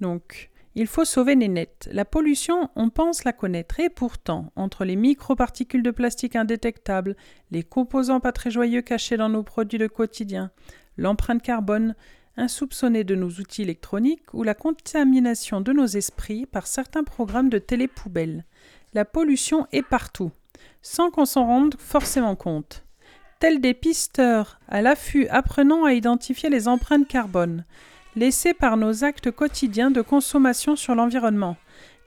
[0.00, 1.88] Donc, il faut sauver Nénette.
[1.92, 7.16] La pollution, on pense la connaître, et pourtant, entre les microparticules de plastique indétectables,
[7.50, 10.50] les composants pas très joyeux cachés dans nos produits de quotidien,
[10.96, 11.94] l'empreinte carbone
[12.38, 17.58] insoupçonnée de nos outils électroniques ou la contamination de nos esprits par certains programmes de
[17.58, 18.46] télépoubelle,
[18.94, 20.30] la pollution est partout,
[20.80, 22.84] sans qu'on s'en rende forcément compte.
[23.42, 27.64] Tels des pisteurs à l'affût apprenant à identifier les empreintes carbone,
[28.14, 31.56] laissée par nos actes quotidiens de consommation sur l'environnement.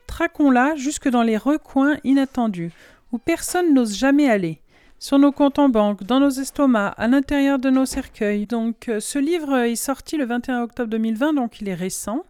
[0.06, 2.70] Traquons-la jusque dans les recoins inattendus,
[3.12, 4.62] où personne n'ose jamais aller,
[4.98, 8.46] sur nos comptes en banque, dans nos estomacs, à l'intérieur de nos cercueils.
[8.46, 12.24] Donc euh, ce livre est sorti le 21 octobre 2020, donc il est récent.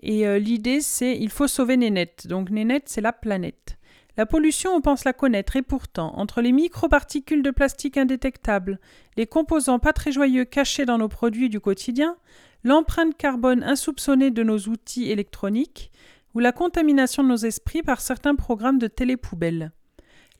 [0.00, 2.26] Et euh, l'idée c'est il faut sauver Nénette.
[2.26, 3.76] Donc Nénette c'est la planète.
[4.16, 8.80] La pollution, on pense la connaître, et pourtant, entre les microparticules de plastique indétectables,
[9.16, 12.16] les composants pas très joyeux cachés dans nos produits du quotidien,
[12.64, 15.90] l'empreinte carbone insoupçonnée de nos outils électroniques
[16.34, 19.72] ou la contamination de nos esprits par certains programmes de télépoubelle.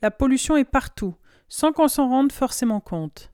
[0.01, 1.15] La pollution est partout,
[1.49, 3.31] sans qu'on s'en rende forcément compte.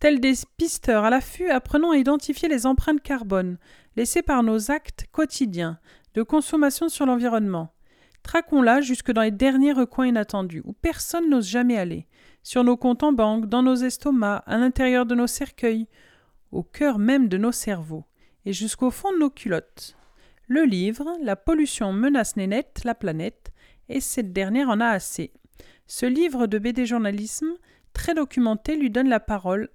[0.00, 3.58] Tels des pisteurs à l'affût apprenant à identifier les empreintes carbone
[3.96, 5.78] laissées par nos actes quotidiens
[6.14, 7.72] de consommation sur l'environnement.
[8.30, 12.06] Traquons-la jusque dans les derniers recoins inattendus, où personne n'ose jamais aller,
[12.44, 15.88] sur nos comptes en banque, dans nos estomacs, à l'intérieur de nos cercueils,
[16.52, 18.04] au cœur même de nos cerveaux
[18.44, 19.96] et jusqu'au fond de nos culottes.
[20.46, 23.50] Le livre La pollution menace Nénette, la planète,
[23.88, 25.32] et cette dernière en a assez.
[25.88, 27.54] Ce livre de BD journalisme,
[27.94, 29.70] très documenté, lui donne la parole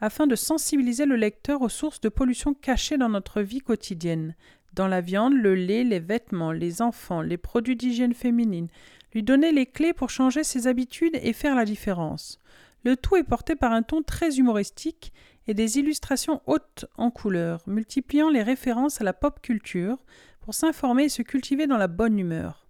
[0.00, 4.36] afin de sensibiliser le lecteur aux sources de pollution cachées dans notre vie quotidienne,
[4.76, 8.68] dans la viande, le lait, les vêtements, les enfants, les produits d'hygiène féminine,
[9.14, 12.38] lui donner les clés pour changer ses habitudes et faire la différence.
[12.84, 15.12] Le tout est porté par un ton très humoristique
[15.48, 19.98] et des illustrations hautes en couleurs, multipliant les références à la pop culture
[20.40, 22.66] pour s'informer et se cultiver dans la bonne humeur.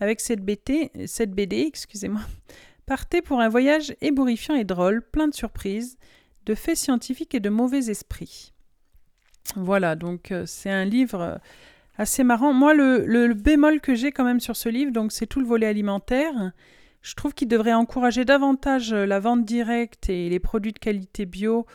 [0.00, 0.90] Avec cette, BD,
[1.66, 2.22] excusez-moi,
[2.86, 5.96] partez pour un voyage ébourifiant et drôle, plein de surprises,
[6.46, 8.53] de faits scientifiques et de mauvais esprits.
[9.56, 11.36] Voilà, donc euh, c'est un livre euh,
[11.96, 12.52] assez marrant.
[12.52, 15.66] Moi, le, bémol que j'ai quand même sur ce livre, donc c'est tout le volet
[15.66, 16.52] alimentaire.
[17.02, 21.26] Je trouve qu'il devrait encourager davantage euh, la vente directe et les produits de qualité
[21.26, 21.66] bio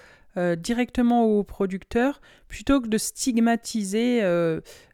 [0.58, 4.22] directement aux producteurs plutôt que de stigmatiser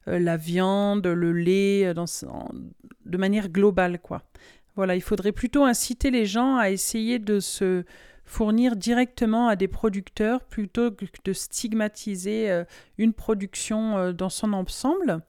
[0.07, 3.99] la viande, le lait de manière globale.
[3.99, 4.23] Quoi.
[4.75, 7.83] Voilà, il faudrait plutôt inciter les gens à essayer de se
[8.25, 12.63] fournir directement à des producteurs plutôt que de stigmatiser
[12.97, 15.21] une production dans son ensemble.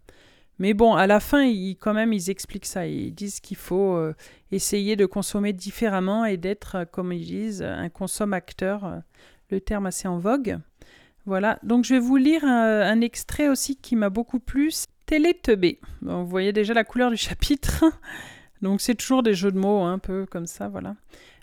[0.58, 2.86] Mais bon, à la fin, ils, quand même, ils expliquent ça.
[2.86, 4.00] Ils disent qu'il faut
[4.50, 9.02] essayer de consommer différemment et d'être, comme ils disent, un consommateur
[9.50, 10.58] le terme assez en vogue.
[11.24, 14.72] Voilà, donc je vais vous lire un, extrait aussi qui m'a beaucoup plu.
[15.06, 15.78] Téléteubé.
[16.02, 17.84] Bon, vous voyez déjà la couleur du chapitre.
[18.62, 20.96] donc c'est toujours des jeux de mots un peu comme ça, voilà.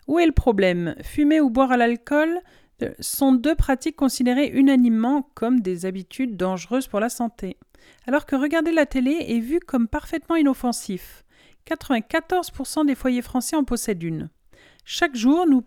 [0.08, 0.96] Où est le problème?
[1.02, 2.42] Fumer ou boire à l'alcool?
[2.82, 7.58] Euh, sont deux pratiques considérées unanimement comme des habitudes dangereuses pour la santé,
[8.08, 11.24] alors que regarder la télé est vu comme parfaitement inoffensif.
[11.68, 14.30] 94% des foyers français en possèdent une.
[14.86, 15.64] Chaque jour, nous,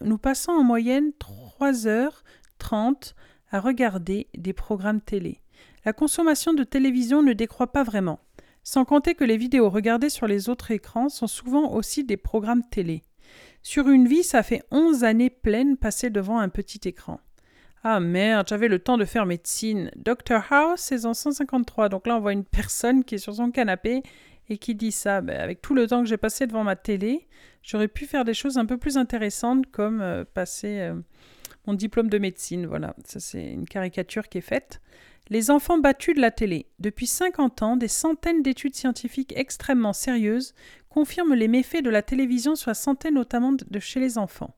[0.00, 1.10] nous passons en moyenne
[1.58, 3.14] 3h30
[3.50, 5.40] à regarder des programmes télé.
[5.84, 8.20] La consommation de télévision ne décroît pas vraiment,
[8.62, 12.62] sans compter que les vidéos regardées sur les autres écrans sont souvent aussi des programmes
[12.70, 13.02] télé.
[13.62, 17.20] Sur une vie, ça fait 11 années pleines passées devant un petit écran.
[17.82, 19.90] Ah merde, j'avais le temps de faire médecine.
[19.96, 21.88] Dr House, saison 153.
[21.88, 24.02] Donc là, on voit une personne qui est sur son canapé
[24.50, 25.22] et qui dit ça.
[25.22, 27.26] Ben, avec tout le temps que j'ai passé devant ma télé,
[27.62, 30.94] j'aurais pu faire des choses un peu plus intéressantes comme euh, passer euh,
[31.66, 32.66] mon diplôme de médecine.
[32.66, 34.80] Voilà, ça c'est une caricature qui est faite.
[35.30, 36.66] Les enfants battus de la télé.
[36.80, 40.54] Depuis 50 ans, des centaines d'études scientifiques extrêmement sérieuses
[40.90, 44.54] confirment les méfaits de la télévision sur la santé notamment de chez les enfants.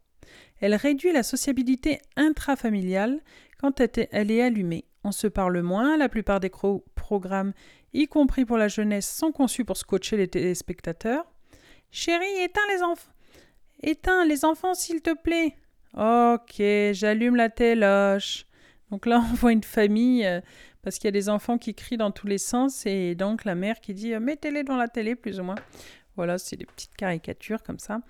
[0.60, 3.20] Elle réduit la sociabilité intrafamiliale
[3.58, 4.86] quand elle est allumée.
[5.04, 6.50] On se parle moins, la plupart des
[6.94, 7.52] programmes,
[7.92, 11.24] y compris pour la jeunesse, sont conçus pour scotcher les téléspectateurs.
[11.90, 13.12] Chérie, éteins les enfants.
[13.82, 15.56] Éteins les enfants, s'il te plaît.
[15.94, 18.46] Ok, j'allume la téloche.
[18.90, 20.40] Donc là, on voit une famille, euh,
[20.82, 23.56] parce qu'il y a des enfants qui crient dans tous les sens, et donc la
[23.56, 25.56] mère qui dit euh, mettez-les dans la télé, plus ou moins.
[26.16, 28.00] Voilà, c'est des petites caricatures comme ça.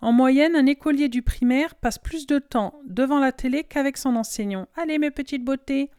[0.00, 4.16] En moyenne, un écolier du primaire passe plus de temps devant la télé qu'avec son
[4.16, 4.68] enseignant.
[4.76, 5.90] Allez, mes petites beautés.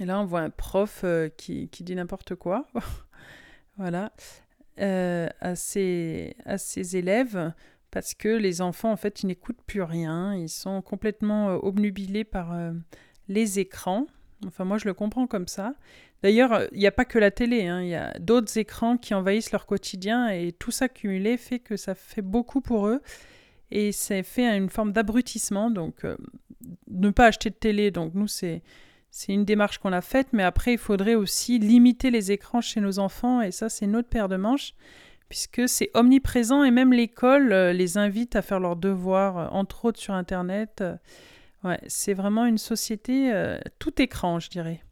[0.00, 2.66] Et là, on voit un prof euh, qui, dit n'importe quoi.
[3.76, 4.12] voilà.
[4.80, 7.52] Euh, à, ses, à ses élèves
[7.90, 10.34] parce que les enfants, en fait, ils n'écoutent plus rien.
[10.34, 12.54] Ils sont complètement euh, obnubilés par
[13.28, 14.06] les écrans.
[14.46, 15.74] Enfin, moi, je le comprends comme ça.
[16.22, 17.82] D'ailleurs, il n'y a pas que la télé, hein.
[17.82, 21.76] il y a d'autres écrans qui envahissent leur quotidien et tout ça cumulé fait que
[21.76, 23.02] ça fait beaucoup pour eux
[23.70, 25.70] et c'est fait une forme d'abrutissement.
[25.70, 26.16] Donc, euh,
[26.88, 28.62] ne pas acheter de télé, donc nous, c'est,
[29.10, 32.80] c'est une démarche qu'on a faite, mais après, il faudrait aussi limiter les écrans chez
[32.80, 34.74] nos enfants et ça, c'est notre paire de manches
[35.28, 39.86] puisque c'est omniprésent et même l'école euh, les invite à faire leurs devoirs, euh, entre
[39.86, 40.84] autres sur Internet.
[41.64, 43.32] Ouais, c'est vraiment une société
[43.78, 44.82] tout écran, je dirais.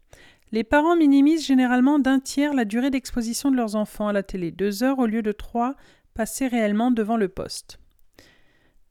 [0.52, 4.50] Les parents minimisent généralement d'un tiers la durée d'exposition de leurs enfants à la télé,
[4.50, 5.74] deux heures au lieu de trois
[6.14, 7.78] passées réellement devant le poste.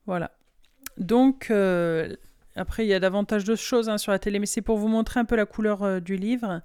[0.08, 0.32] Voilà.
[0.98, 2.16] Donc, euh,
[2.56, 4.88] après, il y a davantage de choses hein, sur la télé, mais c'est pour vous
[4.88, 6.62] montrer un peu la couleur euh, du livre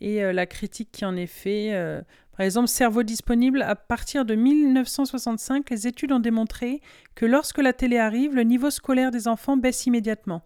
[0.00, 2.04] et euh, la critique qui en est faite.
[2.40, 6.80] Par exemple, Cerveau disponible, à partir de 1965, les études ont démontré
[7.14, 10.40] que lorsque la télé arrive, le niveau scolaire des enfants baisse immédiatement.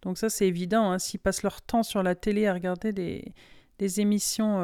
[0.00, 0.90] Donc ça, c'est évident.
[0.90, 4.60] Hein, S'ils passent leur temps sur la télé à regarder des, émissions,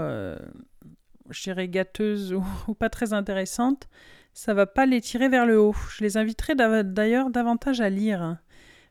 [1.29, 2.33] je dirais, gâteuses
[2.69, 3.87] ou, pas très intéressantes,
[4.33, 5.77] ça va pas les tirer vers le haut.
[5.95, 8.39] Je les inviterai d'ailleurs davantage à lire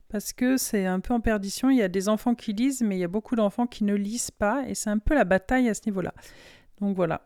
[0.08, 1.72] parce que c'est un peu en perdition.
[1.72, 3.96] Il y a des enfants qui lisent, mais il y a beaucoup d'enfants qui ne
[3.96, 6.14] lisent pas et c'est un peu la bataille à ce niveau-là.
[6.80, 7.24] Donc voilà.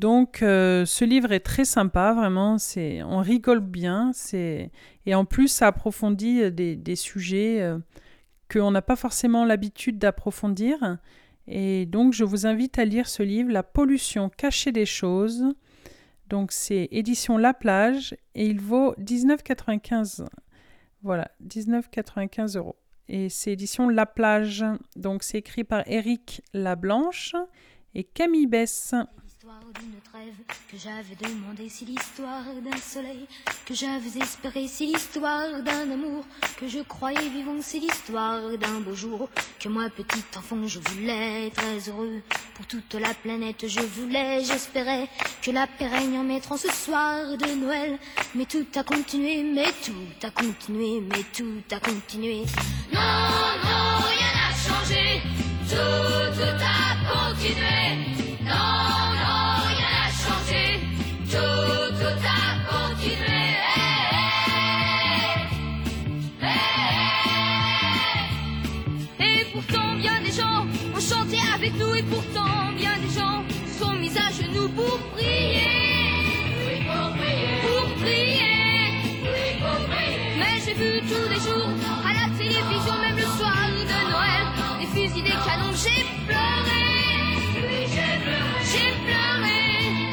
[0.00, 2.58] Donc euh, ce livre est très sympa, vraiment.
[2.58, 4.10] C'est, on rigole bien.
[4.14, 4.70] C'est
[5.06, 7.78] et en plus ça approfondit des, des sujets euh,
[8.50, 10.98] qu'on n'a pas forcément l'habitude d'approfondir.
[11.46, 15.54] Et donc je vous invite à lire ce livre, La pollution cachée des choses
[16.30, 20.26] donc c'est édition La Plage et il vaut 19,95.
[21.02, 22.76] Voilà, 19,95 euros.
[23.08, 24.64] Et c'est édition La Plage.
[24.94, 27.34] Donc c'est écrit par Eric Lablanche
[27.94, 28.46] et Camille
[29.42, 30.34] Bess d'une trêve
[30.70, 33.26] que j'avais demandé, si l'histoire d'un soleil
[33.64, 36.24] que j'avais espéré, si l'histoire d'un amour
[36.58, 41.50] que je croyais vivant, c'est l'histoire d'un beau jour que moi petit enfant je voulais
[41.50, 42.22] très heureux
[42.54, 45.08] pour toute la planète je voulais, j'espérais
[45.42, 47.98] que la paix règne en mettant ce soir de Noël,
[48.34, 52.44] mais tout a continué, mais tout a continué, mais tout a continué.
[52.92, 53.00] Non,
[53.64, 55.22] non, rien n'a changé,
[55.68, 58.19] tout a continué.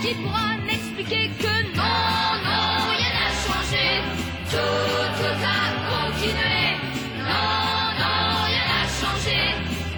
[0.07, 1.83] Qui pourra m'expliquer que non,
[2.45, 3.87] non, rien n'a changé.
[4.49, 6.59] Tout, tout a continué.
[7.19, 7.51] Non,
[7.99, 9.39] non, rien n'a changé.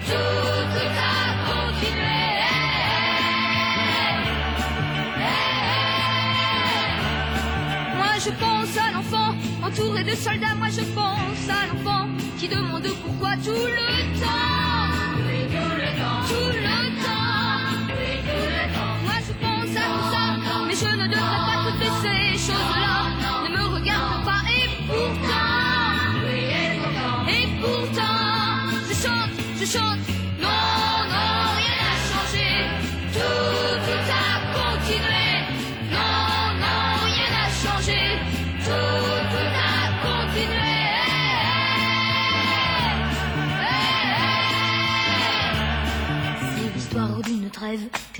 [0.08, 1.20] Tout, tout a
[8.22, 10.56] je pense à l'enfant entouré de soldats.
[10.56, 14.90] Moi je pense à l'enfant qui demande pourquoi tout le temps.
[16.28, 16.59] tout le temps.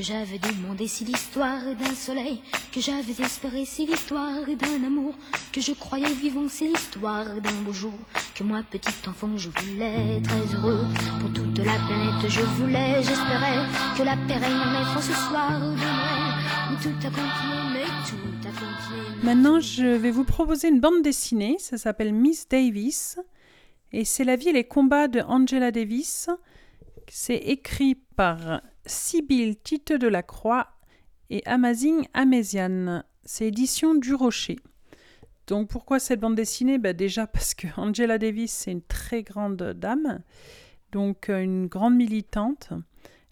[0.01, 2.41] Que j'avais demandé, si l'histoire d'un soleil
[2.73, 5.15] que j'avais espéré, si l'histoire d'un amour
[5.53, 7.93] que je croyais vivant, c'est l'histoire d'un beau jour
[8.35, 10.87] que moi, petit enfant, je voulais très heureux
[11.21, 12.31] pour toute la planète.
[12.31, 13.67] Je voulais, j'espérais
[13.99, 16.79] que la paix règne en ce soir de Noël.
[16.83, 19.23] Tout a continué, tout a continué.
[19.23, 21.57] Maintenant, je vais vous proposer une bande dessinée.
[21.59, 23.19] Ça s'appelle Miss Davis.
[23.93, 26.31] Et c'est la vie et les combats de Angela Davis.
[27.07, 30.68] C'est écrit par Sibylle Tite de la Croix
[31.31, 33.05] et Amazing Améziane.
[33.24, 34.59] C'est édition du Rocher.
[35.47, 36.78] Donc pourquoi cette bande dessinée?
[36.78, 40.20] Ben Déjà parce que Angela Davis, c'est une très grande dame,
[40.93, 42.70] donc euh, une grande militante.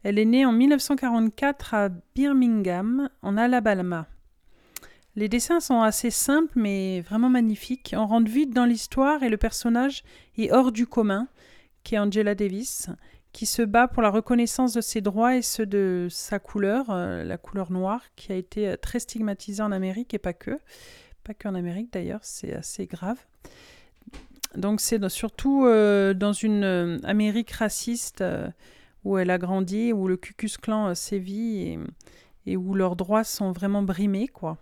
[0.03, 4.07] Elle est née en 1944 à Birmingham, en Alabama.
[5.16, 7.94] Les dessins sont assez simples mais vraiment magnifiques.
[7.96, 10.05] On rentre vite dans l'histoire et le personnage
[10.36, 11.26] est hors du commun,
[11.82, 12.88] qui est Angela Davis,
[13.33, 17.24] qui se bat pour la reconnaissance de ses droits et ceux de sa couleur, euh,
[17.24, 20.59] la couleur noire, qui a été euh, très stigmatisée en Amérique et pas que.
[21.24, 23.18] Pas qu'en Amérique d'ailleurs, c'est assez grave.
[24.55, 28.24] Donc c'est surtout euh, dans une Amérique raciste
[29.05, 31.79] où elle a grandi, où le Ku Klux Klan sévit et,
[32.47, 34.57] et, où leurs droits sont vraiment brimés, quoi.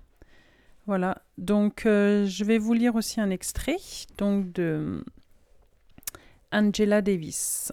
[0.87, 1.23] Voilà.
[1.39, 3.77] Donc je vais vous lire aussi un extrait
[4.19, 5.05] donc de
[6.51, 7.71] Angela Davis.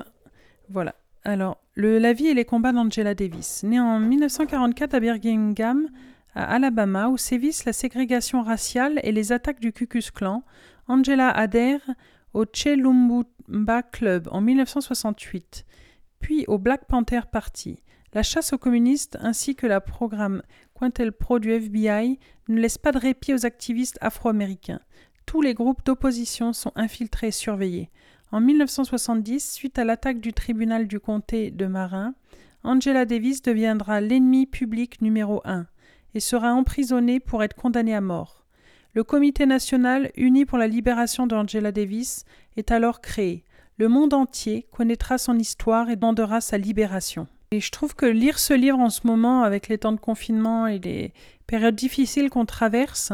[0.69, 0.95] Voilà.
[1.23, 3.63] Alors, la vie et les combats d'Angela Davis.
[3.63, 5.87] Née en 1944 à Birmingham,
[6.35, 10.43] à Alabama, où sévissent la ségrégation raciale et les attaques du Ku Klux Klan,
[10.87, 11.81] Angela adhère
[12.33, 15.65] au Chelumba Club en 1968,
[16.19, 17.83] puis au Black Panther Party.
[18.13, 20.43] La chasse aux communistes ainsi que la programme
[21.17, 24.81] Pro du FBI ne laissent pas de répit aux activistes afro-américains.
[25.25, 27.89] Tous les groupes d'opposition sont infiltrés et surveillés.
[28.33, 32.15] En 1970, suite à l'attaque du tribunal du comté de Marin,
[32.63, 35.67] Angela Davis deviendra l'ennemi public numéro un
[36.15, 38.43] et sera emprisonnée pour être condamnée à mort.
[38.95, 42.25] Le Comité national uni pour la libération d'Angela Davis
[42.57, 43.43] est alors créé.
[43.77, 47.27] Le monde entier connaîtra son histoire et demandera sa libération.
[47.51, 50.65] Et je trouve que lire ce livre en ce moment, avec les temps de confinement
[50.65, 51.13] et les
[51.45, 53.13] périodes difficiles qu'on traverse,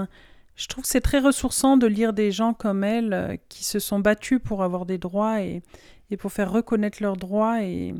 [0.59, 3.79] je trouve que c'est très ressourçant de lire des gens comme elle euh, qui se
[3.79, 5.61] sont battus pour avoir des droits et,
[6.19, 7.63] pour faire reconnaître leurs droits.
[7.63, 7.93] Et,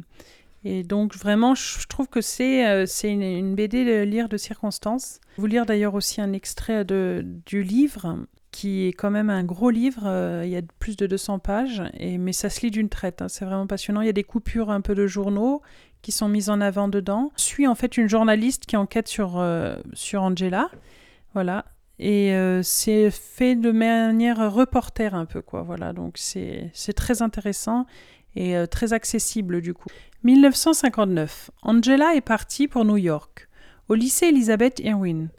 [0.84, 5.22] donc vraiment, je trouve que c'est euh, une, BD de lire de circonstance.
[5.38, 8.18] Vous lire d'ailleurs aussi un extrait de, du livre
[8.51, 11.84] qui est quand même un gros livre, euh, il y a plus de 200 pages,
[11.93, 14.01] et, mais ça se lit d'une traite, hein, c'est vraiment passionnant.
[14.01, 15.62] Il y a des coupures un peu de journaux
[16.01, 17.32] qui sont mises en avant dedans.
[17.38, 19.41] Je suis en fait une journaliste qui enquête sur,
[19.93, 20.70] sur Angela,
[21.36, 21.64] voilà,
[22.00, 25.62] et euh, c'est fait de manière reporter un peu, quoi.
[25.62, 27.86] Voilà, donc c'est très intéressant
[28.36, 29.89] et euh, très accessible du coup.
[30.24, 31.52] 1959.
[31.62, 33.50] Angela est partie pour New York,
[33.89, 35.30] au lycée Elizabeth Irwin.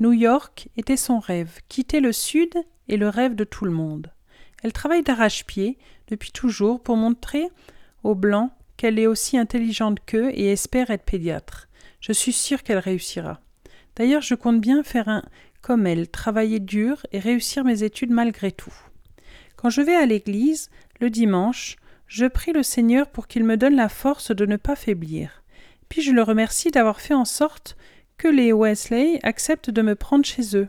[0.00, 2.50] New York était son rêve, quitter le Sud
[2.88, 4.12] et le rêve de tout le monde.
[4.62, 7.48] Elle travaille d'arrache-pied depuis toujours pour montrer
[8.02, 11.68] aux Blancs qu'elle est aussi intelligente qu'eux et espère être pédiatre.
[12.00, 13.40] Je suis sûre qu'elle réussira.
[13.96, 15.22] D'ailleurs, je compte bien faire un
[15.62, 18.74] comme elle, travailler dur et réussir mes études malgré tout.
[19.56, 23.76] Quand je vais à l'église, le dimanche, je prie le Seigneur pour qu'il me donne
[23.76, 25.42] la force de ne pas faiblir.
[25.88, 27.76] Puis je le remercie d'avoir fait en sorte
[28.18, 30.68] que les Wesley acceptent de me prendre chez eux.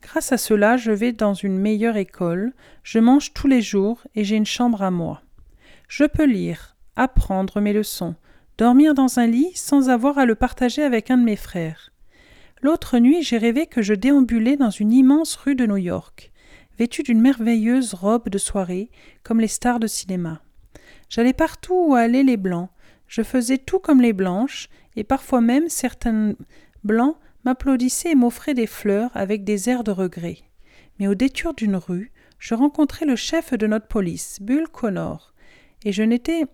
[0.00, 2.52] Grâce à cela, je vais dans une meilleure école,
[2.82, 5.22] je mange tous les jours et j'ai une chambre à moi.
[5.88, 8.14] Je peux lire, apprendre mes leçons,
[8.58, 11.91] dormir dans un lit sans avoir à le partager avec un de mes frères.
[12.62, 16.30] L'autre nuit, j'ai rêvé que je déambulais dans une immense rue de New York,
[16.78, 18.88] vêtue d'une merveilleuse robe de soirée,
[19.24, 20.42] comme les stars de cinéma.
[21.08, 22.70] J'allais partout où allaient les blancs,
[23.08, 26.34] je faisais tout comme les blanches, et parfois même certains
[26.84, 30.38] blancs m'applaudissaient et m'offraient des fleurs avec des airs de regret.
[31.00, 35.34] Mais au détour d'une rue, je rencontrai le chef de notre police, Bull Connor,
[35.84, 36.44] et je n'étais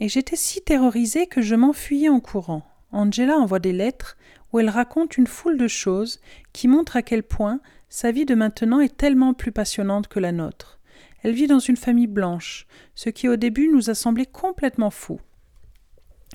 [0.00, 2.64] et j'étais si terrorisée que je m'enfuyais en courant.
[2.92, 4.16] Angela envoie des lettres
[4.52, 6.20] où elle raconte une foule de choses
[6.52, 10.32] qui montrent à quel point sa vie de maintenant est tellement plus passionnante que la
[10.32, 10.80] nôtre.
[11.22, 15.20] Elle vit dans une famille blanche, ce qui au début nous a semblé complètement fou.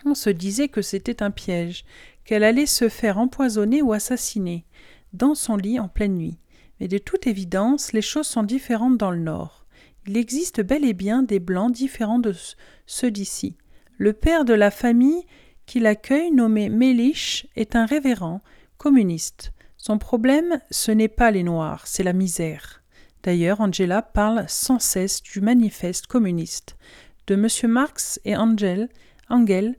[0.06, 1.86] On se disait que c'était un piège,
[2.26, 4.66] qu'elle allait se faire empoisonner ou assassiner,
[5.14, 6.38] dans son lit en pleine nuit.
[6.80, 9.66] Mais de toute évidence, les choses sont différentes dans le Nord.
[10.08, 12.34] Il existe bel et bien des Blancs différents de
[12.86, 13.58] ceux d'ici.
[13.98, 15.24] Le père de la famille
[15.66, 18.42] qui l'accueille, nommé Mélich, est un révérend
[18.78, 19.52] communiste.
[19.78, 22.82] Son problème, ce n'est pas les Noirs, c'est la misère.
[23.24, 26.78] D'ailleurs, Angela parle sans cesse du manifeste communiste,
[27.28, 27.72] de M.
[27.72, 28.90] Marx et Angel,
[29.30, 29.76] Engel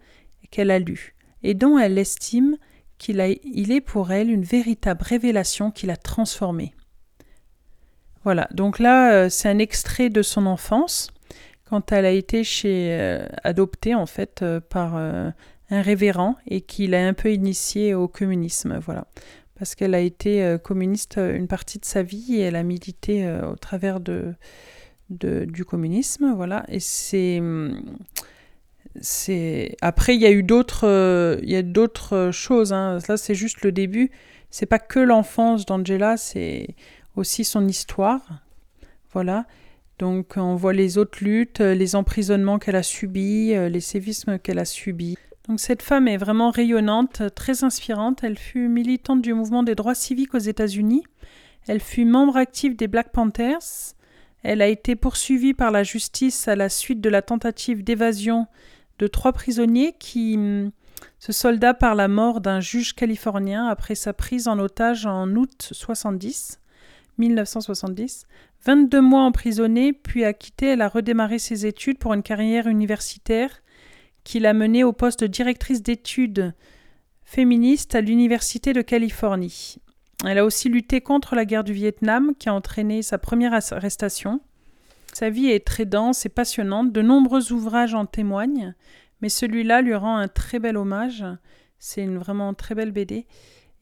[0.50, 2.56] qu'elle a lu, et dont elle estime
[2.98, 6.74] qu'il il est pour elle une véritable révélation qui l'a transformée.
[8.24, 11.10] Voilà, donc là, euh, c'est un extrait de son enfance,
[11.64, 15.00] quand elle a été chez, euh, adoptée en fait euh, par
[15.70, 19.06] un révérend et qui l'a un peu initié au communisme, voilà.
[19.58, 22.62] Parce qu'elle a été euh, communiste euh, une partie de sa vie et elle a
[22.62, 24.34] milité euh, au travers de,
[25.08, 26.64] du communisme, voilà.
[26.68, 27.40] Et c'est
[29.02, 32.98] c'est après il y a eu d'autres il y a d'autres choses hein.
[33.10, 34.10] là c'est juste le début
[34.48, 36.68] c'est pas que l'enfance d'Angela c'est
[37.14, 38.22] aussi son histoire
[39.12, 39.44] voilà
[39.98, 44.64] donc on voit les autres luttes les emprisonnements qu'elle a subis les sévismes qu'elle a
[44.64, 45.18] subis
[45.48, 48.24] donc cette femme est vraiment rayonnante, très inspirante.
[48.24, 51.04] Elle fut militante du mouvement des droits civiques aux États-Unis.
[51.68, 53.94] Elle fut membre active des Black Panthers.
[54.42, 58.46] Elle a été poursuivie par la justice à la suite de la tentative d'évasion
[58.98, 60.70] de trois prisonniers qui hum,
[61.18, 65.68] se solda par la mort d'un juge californien après sa prise en otage en août
[65.72, 66.60] 70,
[67.18, 68.26] 1970.
[68.64, 73.62] 22 mois emprisonnée, puis acquittée, elle a redémarré ses études pour une carrière universitaire
[74.26, 76.52] qui l'a menée au poste de directrice d'études
[77.22, 79.76] féministes à l'Université de Californie.
[80.24, 84.40] Elle a aussi lutté contre la guerre du Vietnam qui a entraîné sa première arrestation.
[85.12, 88.74] Sa vie est très dense et passionnante, de nombreux ouvrages en témoignent,
[89.20, 91.24] mais celui-là lui rend un très bel hommage.
[91.78, 93.28] C'est une vraiment très belle BD.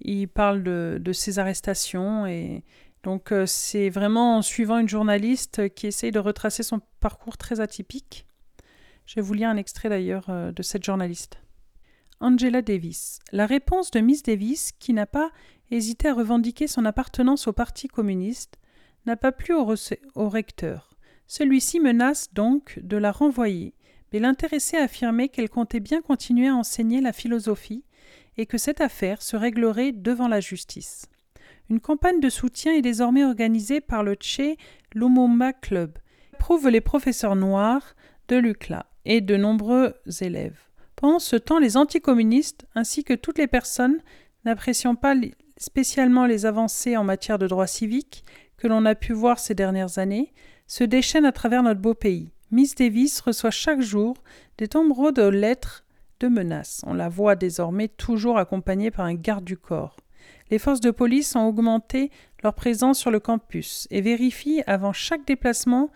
[0.02, 2.64] Il parle de, ses arrestations et
[3.02, 7.60] donc euh, c'est vraiment en suivant une journaliste qui essaye de retracer son parcours très
[7.60, 8.26] atypique.
[9.06, 11.38] Je vous lire un extrait d'ailleurs euh, de cette journaliste.
[12.20, 13.18] Angela Davis.
[13.32, 15.30] La réponse de Miss Davis, qui n'a pas
[15.70, 18.58] hésité à revendiquer son appartenance au Parti communiste,
[19.04, 20.96] n'a pas plu au, recteur.
[21.26, 23.74] Celui-ci menace donc de la renvoyer,
[24.12, 27.84] mais l'intéressé a affirmé qu'elle comptait bien continuer à enseigner la philosophie
[28.38, 31.06] et que cette affaire se réglerait devant la justice.
[31.68, 34.56] Une campagne de soutien est désormais organisée par le Che
[34.94, 35.98] Lumumba Club,
[36.38, 37.94] prouve les professeurs noirs
[38.28, 40.58] de l'UCLA et de nombreux élèves.
[40.96, 43.98] Pendant ce temps, les anticommunistes, ainsi que toutes les personnes
[44.44, 45.14] n'appréciant pas
[45.56, 48.24] spécialement les avancées en matière de droits civiques
[48.56, 50.32] que l'on a pu voir ces dernières années,
[50.66, 52.32] se déchaînent à travers notre beau pays.
[52.50, 54.16] Miss Davis reçoit chaque jour
[54.58, 55.84] des tombereaux de lettres
[56.20, 56.82] de menaces.
[56.86, 59.96] On la voit désormais toujours accompagnée par un garde du corps.
[60.50, 62.10] Les forces de police ont augmenté
[62.42, 65.90] leur présence sur le campus et vérifient avant chaque déplacement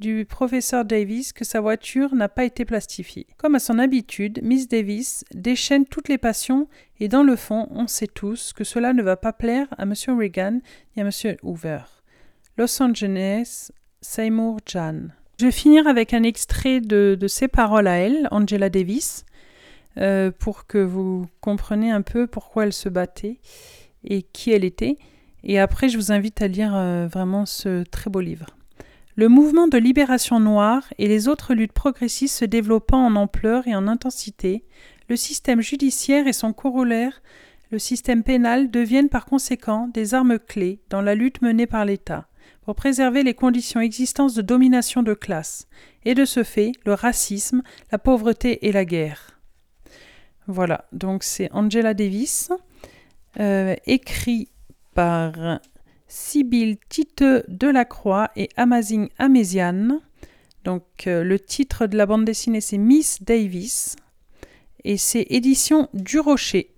[0.00, 3.26] du professeur Davis que sa voiture n'a pas été plastifiée.
[3.36, 7.86] Comme à son habitude, Miss Davis déchaîne toutes les passions et dans le fond, on
[7.86, 9.94] sait tous que cela ne va pas plaire à M.
[10.08, 10.60] Reagan
[10.96, 11.36] ni à M.
[11.42, 11.82] Hoover.
[12.56, 13.70] Los Angeles,
[14.00, 15.08] Seymour Jan.
[15.38, 19.24] Je vais finir avec un extrait de, ses paroles à elle, Angela Davis,
[19.98, 23.38] euh, pour que vous compreniez un peu pourquoi elle se battait
[24.04, 24.96] et qui elle était.
[25.44, 28.46] Et après, je vous invite à lire euh, vraiment ce très beau livre.
[29.16, 33.74] Le mouvement de libération noire et les autres luttes progressistes se développant en ampleur et
[33.74, 34.64] en intensité,
[35.08, 37.20] le système judiciaire et son corollaire,
[37.70, 42.28] le système pénal, deviennent par conséquent des armes clés dans la lutte menée par l'État
[42.62, 45.66] pour préserver les conditions existantes de domination de classe,
[46.04, 49.40] et de ce fait le racisme, la pauvreté et la guerre.
[50.46, 52.50] Voilà, donc c'est Angela Davis.
[53.38, 54.48] Euh, écrit
[54.94, 55.60] par
[56.10, 60.00] Sibyl Titeux Delacroix et Amazing Améziane.
[60.64, 63.96] Donc euh, le titre de la bande dessinée c'est Miss Davis
[64.84, 66.74] et c'est édition du Rocher.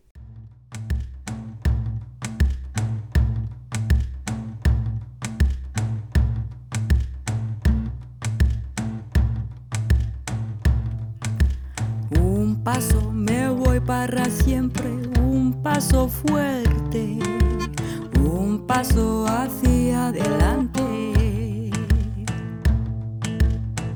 [12.15, 14.85] Un paso me voy para siempre
[15.63, 17.19] paso fuerte,
[18.53, 21.71] un paso hacia adelante.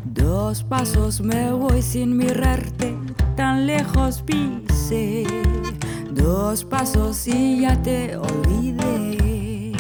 [0.05, 2.97] Dos pasos me voy sin mirarte,
[3.37, 5.25] tan lejos pise.
[6.11, 9.75] Dos pasos y ya te olvidé.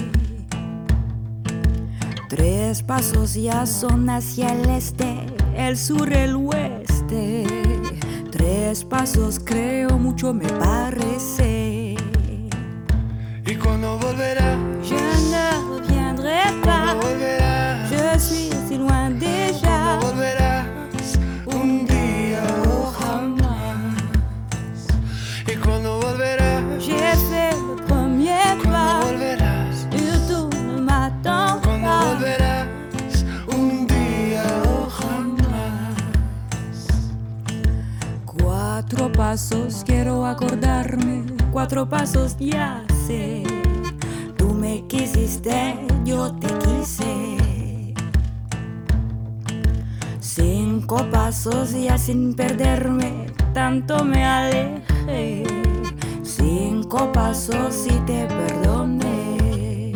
[2.28, 5.24] Tres pasos ya son hacia el este,
[5.56, 7.46] el sur, el oeste.
[8.30, 11.96] Tres pasos creo mucho me parece.
[13.66, 14.45] Cuando volverá?
[17.90, 19.98] Je suis si loin déjà.
[21.46, 23.96] Un día o jamás.
[25.46, 26.62] Y cuando volverás?
[26.80, 29.00] J'ai fait le premier pas.
[29.00, 29.86] Cuando volverás?
[29.92, 32.04] Et tout ne m'attend Cuando pas.
[32.14, 32.66] volverás?
[33.56, 35.96] Un día o jamás.
[38.24, 41.24] Cuatro pasos quiero acordarme.
[41.52, 43.42] Cuatro pasos ya sé.
[44.36, 46.65] Tú me quisiste, yo te quise.
[50.20, 55.42] Cinco pasos ya sin perderme, tanto me alejé.
[56.22, 59.92] Cinco pasos y te perdoné.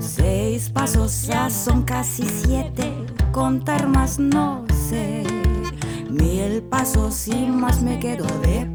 [0.00, 2.92] Seis pasos ya son casi siete,
[3.30, 5.22] contar más no sé.
[6.10, 8.66] Mil pasos y más me quedo de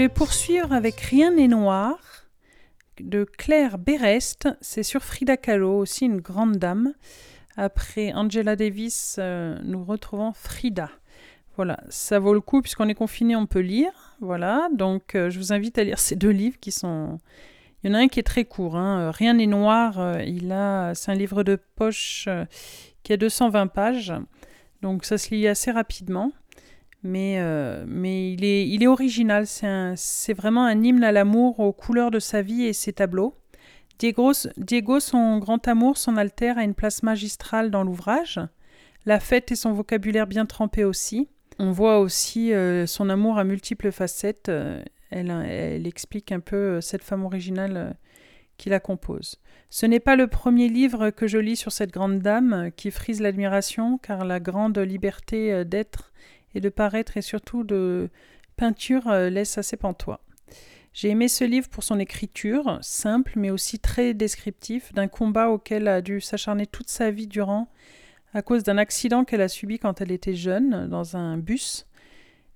[0.00, 1.98] vais poursuivre avec Rien n'est noir
[3.00, 4.48] de Claire Berest.
[4.62, 6.94] C'est sur Frida Kahlo, aussi une grande dame.
[7.58, 10.88] Après Angela Davis, euh, nous retrouvons Frida.
[11.56, 14.16] Voilà, ça vaut le coup puisqu'on est confiné, on peut lire.
[14.20, 17.18] Voilà, donc euh, je vous invite à lire ces deux livres qui sont.
[17.84, 18.78] Il y en a un qui est très court.
[18.78, 19.10] Hein.
[19.10, 20.00] Rien n'est noir.
[20.00, 22.26] Euh, il a, c'est un livre de poche
[23.02, 24.14] qui a 220 pages,
[24.80, 26.32] donc ça se lit assez rapidement.
[27.02, 27.40] Mais,
[27.86, 29.46] mais il, est, il est original.
[29.46, 33.34] C'est, vraiment un hymne à l'amour, aux couleurs de sa vie et ses tableaux.
[33.98, 38.40] Diego, Diego, son grand amour, son altère a une place magistrale dans l'ouvrage.
[39.06, 41.28] La fête et son vocabulaire bien trempé aussi.
[41.58, 44.48] On voit aussi euh, son amour à multiples facettes.
[44.48, 47.94] Euh, elle, explique un peu euh, cette femme originale
[48.56, 49.36] qui la compose.
[49.68, 53.20] Ce n'est pas le premier livre que je lis sur cette grande dame qui frise
[53.20, 56.12] l'admiration, car la grande liberté d'être
[56.54, 58.08] et de paraître et surtout de
[58.56, 60.20] peinture laisse assez pantois.
[60.92, 65.86] J'ai aimé ce livre pour son écriture, simple mais aussi très descriptif, d'un combat auquel
[65.86, 67.68] a dû s'acharner toute sa vie durant
[68.34, 71.86] à cause d'un accident qu'elle a subi quand elle était jeune dans un bus,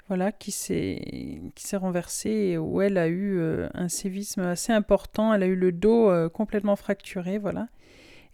[0.09, 1.41] voilà, qui s'est
[1.75, 5.33] renversé et où elle a eu euh, un sévisme assez important.
[5.33, 7.69] Elle a eu le dos euh, complètement fracturé, voilà,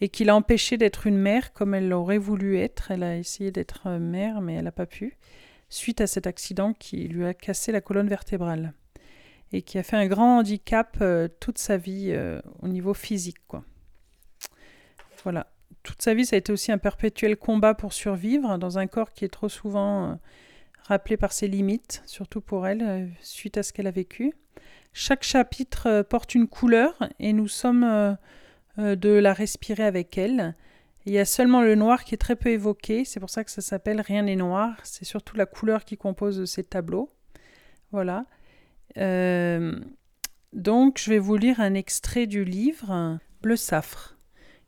[0.00, 2.90] et qui l'a empêchée d'être une mère comme elle aurait voulu être.
[2.90, 5.16] Elle a essayé d'être euh, mère, mais elle n'a pas pu,
[5.70, 8.74] suite à cet accident qui lui a cassé la colonne vertébrale
[9.52, 11.02] et qui a fait un grand handicap
[11.40, 12.14] toute sa vie
[12.60, 13.64] au niveau physique, quoi.
[15.24, 15.48] Voilà
[15.82, 19.12] toute sa vie, ça a été aussi un perpétuel combat pour survivre dans un corps
[19.12, 20.14] qui est trop souvent euh,
[20.84, 24.32] rappelé par ses limites, surtout pour elle, euh, suite à ce qu'elle a vécu.
[24.92, 28.16] Chaque chapitre euh, porte une couleur et nous sommes
[28.78, 30.54] de la respirer avec elle.
[31.06, 33.50] Il y a seulement le noir qui est très peu évoqué, c'est pour ça que
[33.50, 37.10] ça s'appelle Rien n'est noir, c'est surtout la couleur qui compose ces tableaux.
[37.92, 38.26] Voilà.
[40.52, 44.16] donc je vais vous lire un extrait du livre Bleu Safre.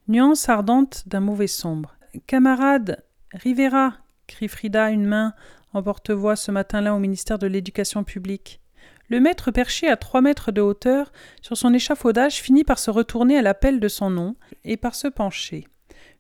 [0.09, 1.97] Nuance ardente d'un mauvais sombre.
[2.27, 5.35] Camarade, Rivera crie Frida, une main
[5.73, 8.61] en porte-voix ce matin-là au ministère de l'Éducation publique.
[9.09, 11.13] Le maître perché à trois mètres de hauteur
[11.43, 15.09] sur son échafaudage finit par se retourner à l'appel de son nom et par se
[15.09, 15.67] pencher.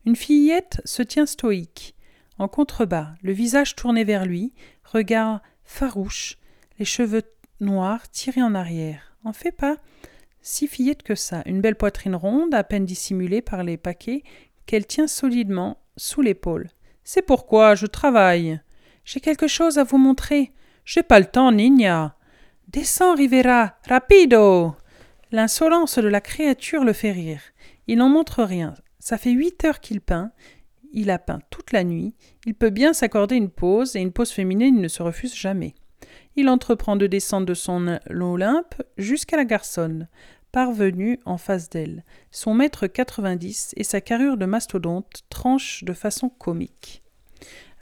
[0.04, 1.94] Une fillette se tient stoïque,
[2.38, 4.52] en contrebas, le visage tourné vers lui,
[4.84, 6.38] regard farouche,
[6.78, 7.22] les cheveux
[7.60, 9.16] noirs tirés en arrière.
[9.24, 9.76] En fait pas
[10.44, 14.24] si fillette que ça, une belle poitrine ronde, à peine dissimulée par les paquets,
[14.66, 16.68] qu'elle tient solidement sous l'épaule.
[17.04, 18.60] C'est pourquoi je travaille.
[19.04, 20.52] J'ai quelque chose à vous montrer.
[20.84, 22.16] J'ai pas le temps, Nina.
[22.66, 24.74] Descends, Rivera, rapido.
[25.30, 27.42] L'insolence de la créature le fait rire.
[27.86, 28.74] Il n'en montre rien.
[29.02, 30.30] Ça fait huit heures qu'il peint.
[30.92, 32.14] Il a peint toute la nuit.
[32.46, 35.74] Il peut bien s'accorder une pause, et une pause féminine ne se refuse jamais
[36.36, 40.08] il entreprend de descendre de son Olympe jusqu'à la garçonne,
[40.50, 42.04] parvenu en face d'elle.
[42.30, 47.02] Son mètre 90 et sa carrure de mastodonte tranchent de façon comique.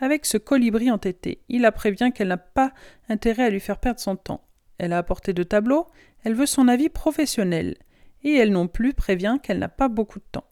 [0.00, 2.72] Avec ce colibri entêté, il la prévient qu'elle n'a pas
[3.08, 4.42] intérêt à lui faire perdre son temps.
[4.78, 5.86] Elle a apporté de tableaux,
[6.24, 7.76] elle veut son avis professionnel,
[8.22, 10.46] et elle non plus prévient qu'elle n'a pas beaucoup de temps.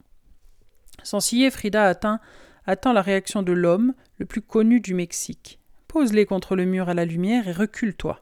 [1.03, 2.19] Sans scier, Frida atteint,
[2.65, 5.59] attend la réaction de l'homme le plus connu du Mexique.
[5.87, 8.21] Pose-les contre le mur à la lumière et recule-toi.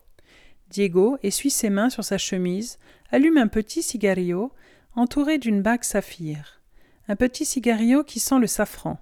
[0.70, 2.78] Diego essuie ses mains sur sa chemise,
[3.12, 4.52] allume un petit cigario
[4.96, 6.62] entouré d'une bague saphir.
[7.08, 9.00] Un petit cigario qui sent le safran.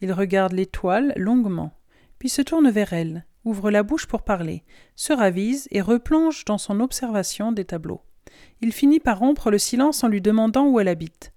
[0.00, 1.72] Il regarde l'étoile longuement,
[2.18, 4.62] puis se tourne vers elle, ouvre la bouche pour parler,
[4.94, 8.02] se ravise et replonge dans son observation des tableaux.
[8.60, 11.32] Il finit par rompre le silence en lui demandant où elle habite.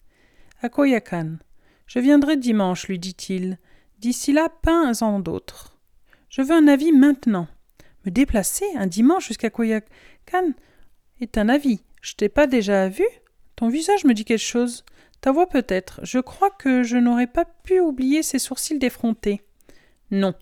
[0.62, 1.38] À Coyacan.
[1.94, 3.58] Je viendrai dimanche, lui dit-il.
[4.00, 5.78] D'ici là, peins-en d'autres.
[6.30, 7.50] Je veux un avis maintenant.
[8.06, 10.54] Me déplacer un dimanche jusqu'à Koyakan
[11.20, 11.82] est un avis.
[12.02, 13.04] Je t'ai pas déjà vu?
[13.58, 14.86] Ton visage me dit quelque chose.
[15.20, 16.00] Ta voix peut-être.
[16.04, 19.42] Je crois que je n'aurais pas pu oublier ses sourcils défrontés.
[20.12, 20.34] Non.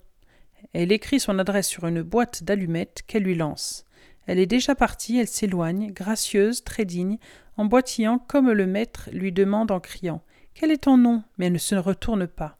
[0.74, 3.86] Elle écrit son adresse sur une boîte d'allumettes qu'elle lui lance.
[4.28, 7.18] Elle est déjà partie, elle s'éloigne, gracieuse, très digne,
[7.58, 10.22] en boitillant comme le maître lui demande en criant.
[10.60, 11.24] Quel est ton nom?
[11.38, 12.57] Mais elle ne se retourne pas.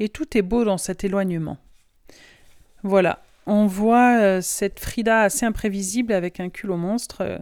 [0.00, 1.56] Et tout est beau dans cet éloignement.
[2.82, 7.38] Voilà, on voit euh, cette Frida assez imprévisible avec un culot monstre euh,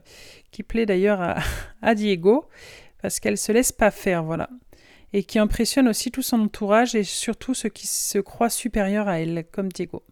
[0.50, 1.36] qui plaît d'ailleurs
[1.82, 2.44] à, Diego
[3.00, 4.50] parce qu'elle se laisse pas faire, voilà.
[5.14, 9.18] Et qui impressionne aussi tout son entourage et surtout ceux qui se croient supérieurs à
[9.20, 10.02] elle, comme Diego.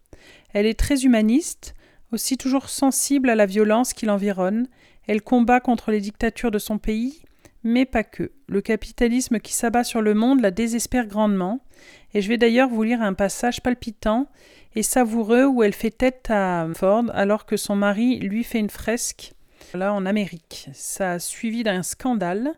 [0.51, 1.75] Elle est très humaniste,
[2.11, 4.67] aussi toujours sensible à la violence qui l'environne.
[5.05, 7.21] Elle combat contre les dictatures de son pays,
[7.65, 8.31] mais pas que.
[8.47, 11.59] Le capitalisme qui s'abat sur le monde la désespère grandement.
[12.13, 14.27] Et je vais d'ailleurs vous lire un passage palpitant
[14.75, 18.69] et savoureux où elle fait tête à Ford alors que son mari lui fait une
[18.69, 19.33] fresque
[19.73, 20.69] là en Amérique.
[20.73, 22.53] Ça a suivi d'un scandale.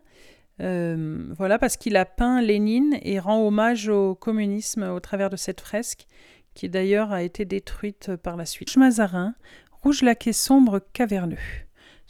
[0.60, 5.36] Euh, voilà, parce qu'il a peint Lénine et rend hommage au communisme au travers de
[5.36, 6.06] cette fresque,
[6.54, 8.76] qui d'ailleurs a été détruite par la suite.
[8.76, 9.34] Mazarin,
[9.82, 11.38] rouge laqué sombre caverneux.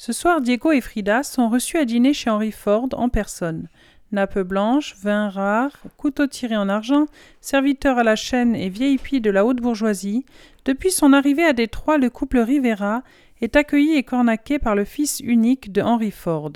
[0.00, 3.68] Ce soir, Diego et Frida sont reçus à dîner chez Henry Ford en personne.
[4.12, 7.06] Nappe blanche, vin rare, couteau tiré en argent,
[7.40, 10.24] serviteur à la chaîne et VIP de la haute bourgeoisie,
[10.64, 13.02] depuis son arrivée à Détroit, le couple Rivera
[13.40, 16.52] est accueilli et cornaqué par le fils unique de Henry Ford,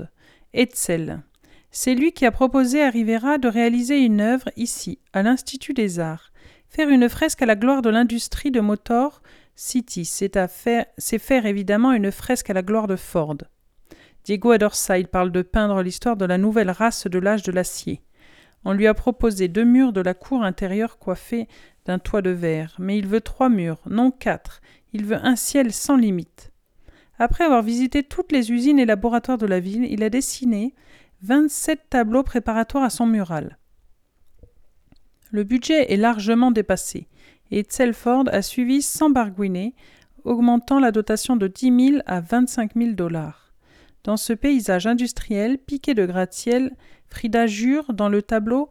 [0.55, 1.21] Etzel.
[1.73, 5.99] C'est lui qui a proposé à Rivera de réaliser une œuvre ici, à l'Institut des
[5.99, 6.31] Arts.
[6.69, 9.21] Faire une fresque à la gloire de l'industrie de motor
[9.55, 13.37] City, c'est faire, faire évidemment une fresque à la gloire de Ford.
[14.25, 17.53] Diego adore ça, il parle de peindre l'histoire de la nouvelle race de l'âge de
[17.53, 18.03] l'acier.
[18.65, 21.49] On lui a proposé deux murs de la cour intérieure coiffés
[21.85, 24.61] d'un toit de verre, mais il veut trois murs, non quatre.
[24.93, 26.53] Il veut un ciel sans limite.
[27.19, 30.75] Après avoir visité toutes les usines et laboratoires de la ville, il a dessiné
[31.23, 33.59] 27 tableaux préparatoires à son mural.
[35.31, 37.09] Le budget est largement dépassé,
[37.53, 39.75] et Tselford a suivi sans barguiner,
[40.25, 43.53] augmentant la dotation de 10 000 à 25 000 dollars.
[44.05, 46.75] Dans ce paysage industriel piqué de gratte-ciel,
[47.09, 48.71] Frida jure dans le tableau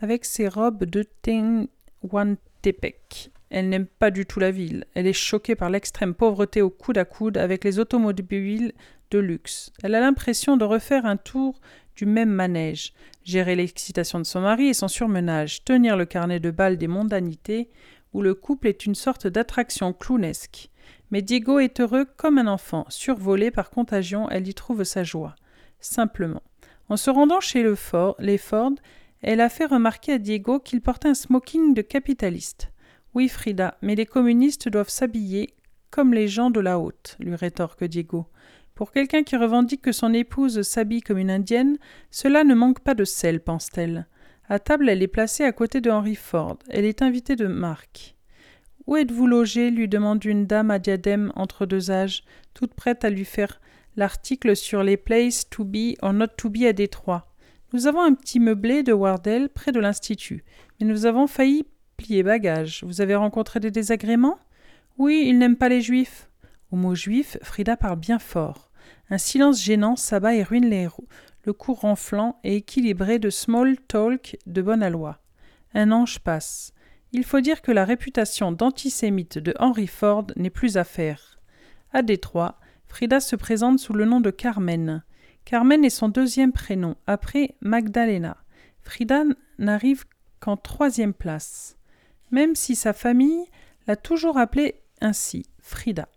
[0.00, 1.04] avec ses robes de
[2.62, 3.30] Tepec.
[3.50, 4.84] Elle n'aime pas du tout la ville.
[4.94, 8.72] Elle est choquée par l'extrême pauvreté au coude à coude avec les automobiles
[9.10, 9.72] de luxe.
[9.82, 11.60] Elle a l'impression de refaire un tour
[12.00, 12.94] du même manège,
[13.24, 17.68] gérer l'excitation de son mari et son surmenage, tenir le carnet de balles des mondanités,
[18.14, 20.70] où le couple est une sorte d'attraction clownesque.
[21.10, 22.86] Mais Diego est heureux comme un enfant.
[22.88, 25.36] Survolé par contagion, elle y trouve sa joie.
[25.78, 26.42] Simplement.
[26.88, 28.72] En se rendant chez le Ford, les Ford,
[29.20, 32.72] elle a fait remarquer à Diego qu'il portait un smoking de capitaliste.
[33.12, 35.54] Oui, Frida, mais les communistes doivent s'habiller
[35.90, 38.26] comme les gens de la haute, lui rétorque Diego.
[38.80, 41.76] Pour quelqu'un qui revendique que son épouse s'habille comme une indienne,
[42.10, 44.06] cela ne manque pas de sel, pense-t-elle.
[44.48, 46.56] À table, elle est placée à côté de Henry Ford.
[46.70, 48.16] Elle est invitée de Mark.
[48.86, 52.24] Où êtes-vous logé lui demande une dame à diadème entre deux âges,
[52.54, 53.60] toute prête à lui faire
[53.96, 57.30] l'article sur les places to be or not to be à Détroit.
[57.74, 60.42] Nous avons un petit meublé de Wardell près de l'Institut,
[60.80, 61.66] mais nous avons failli
[61.98, 62.82] plier bagage.
[62.84, 64.38] Vous avez rencontré des désagréments?
[64.96, 66.30] Oui, il n'aime pas les juifs.
[66.70, 68.69] Au mot juif, Frida parle bien fort.
[69.10, 70.88] Un silence gênant s'abat et ruine les
[71.44, 75.18] le cours renflant et équilibré de small talk de bonne aloi.
[75.74, 76.72] Un ange passe.
[77.12, 81.40] Il faut dire que la réputation d'antisémite de Henry Ford n'est plus à faire.
[81.92, 85.02] À Détroit, Frida se présente sous le nom de Carmen.
[85.44, 88.36] Carmen est son deuxième prénom, après Magdalena.
[88.82, 89.24] Frida
[89.58, 90.04] n'arrive
[90.38, 91.76] qu'en troisième place,
[92.30, 93.44] même si sa famille
[93.86, 96.08] l'a toujours appelée ainsi, Frida.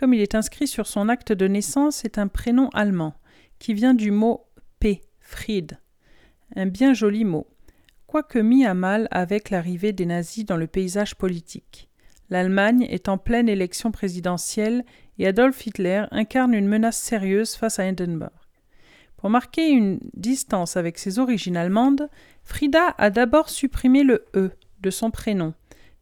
[0.00, 3.12] Comme il est inscrit sur son acte de naissance, c'est un prénom allemand,
[3.58, 4.46] qui vient du mot
[4.78, 5.78] P, Fried,
[6.56, 7.46] un bien joli mot,
[8.06, 11.90] quoique mis à mal avec l'arrivée des nazis dans le paysage politique.
[12.30, 14.86] L'Allemagne est en pleine élection présidentielle
[15.18, 18.30] et Adolf Hitler incarne une menace sérieuse face à Hindenburg.
[19.18, 22.08] Pour marquer une distance avec ses origines allemandes,
[22.42, 25.52] Frida a d'abord supprimé le E de son prénom,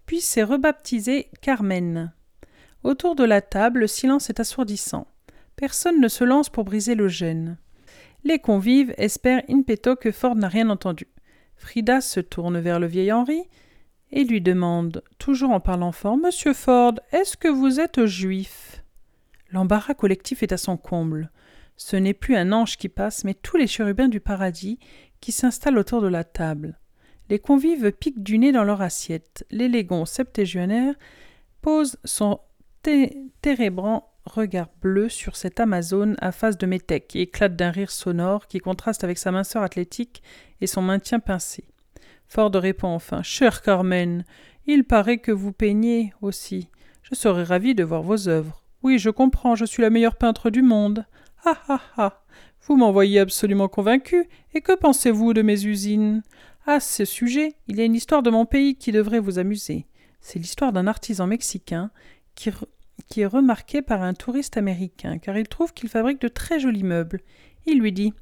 [0.06, 2.12] puis s'est rebaptisée Carmen.
[2.84, 5.06] Autour de la table, le silence est assourdissant.
[5.56, 7.58] Personne ne se lance pour briser le gêne.
[8.24, 11.08] Les convives espèrent in petto que Ford n'a rien entendu.
[11.56, 13.42] Frida se tourne vers le vieil Henri
[14.10, 18.84] et lui demande, toujours en parlant fort Monsieur Ford, est-ce que vous êtes juif?
[19.50, 21.30] L'embarras collectif est à son comble.
[21.76, 24.78] Ce n'est plus un ange qui passe, mais tous les chérubins du paradis
[25.20, 26.78] qui s'installent autour de la table.
[27.28, 29.44] Les convives piquent du nez dans leur assiette.
[29.50, 30.94] L'élégant septégionnaire
[31.60, 32.40] pose son
[32.82, 38.46] térébrant regard bleu sur cette Amazone à face de métèque et éclate d'un rire sonore
[38.46, 40.22] qui contraste avec sa minceur athlétique
[40.60, 41.64] et son maintien pincé.
[42.26, 44.24] Ford répond enfin Cher Carmen,
[44.66, 46.68] il paraît que vous peignez aussi.
[47.02, 48.62] Je serais ravi de voir vos œuvres.
[48.82, 51.06] Oui, je comprends, je suis la meilleure peintre du monde.
[51.44, 52.22] Ah ah ah
[52.62, 54.28] Vous m'envoyez absolument convaincu.
[54.54, 56.22] Et que pensez-vous de mes usines?
[56.66, 59.86] À ce sujet, il y a une histoire de mon pays qui devrait vous amuser.
[60.20, 61.90] C'est l'histoire d'un artisan mexicain
[62.38, 66.84] qui, est remarqué par un touriste américain, car il trouve qu'il fabrique de très jolis
[66.84, 67.20] meubles.
[67.66, 68.14] Il lui dit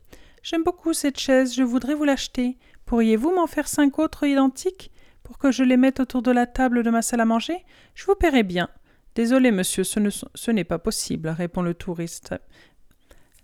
[0.43, 2.57] J'aime beaucoup cette chaise, je voudrais vous l'acheter.
[2.87, 4.91] Pourriez-vous m'en faire cinq autres identiques
[5.23, 7.65] pour que je les mette autour de la table de ma salle à manger?
[7.95, 8.69] Je vous paierai bien.
[9.17, 12.35] Désolé, monsieur, ce, n'est pas possible, répond le touriste.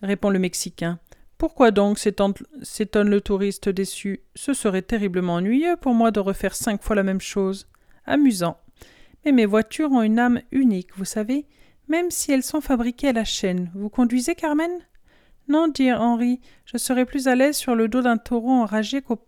[0.01, 1.01] Répond le Mexicain.
[1.39, 4.23] Pourquoi donc s'étonne le touriste déçu?
[4.37, 7.67] Ce serait terriblement ennuyeux pour moi de refaire cinq fois la même chose.
[8.05, 8.62] Amusant.
[9.25, 11.47] Mais mes voitures ont une âme unique, vous savez.
[11.89, 13.71] même si elles sont fabriquées à la chaîne.
[13.75, 14.71] Vous conduisez, Carmen?
[15.49, 19.19] Non, dit Henri, je serai plus à l'aise sur le dos d'un taureau enragé qu'au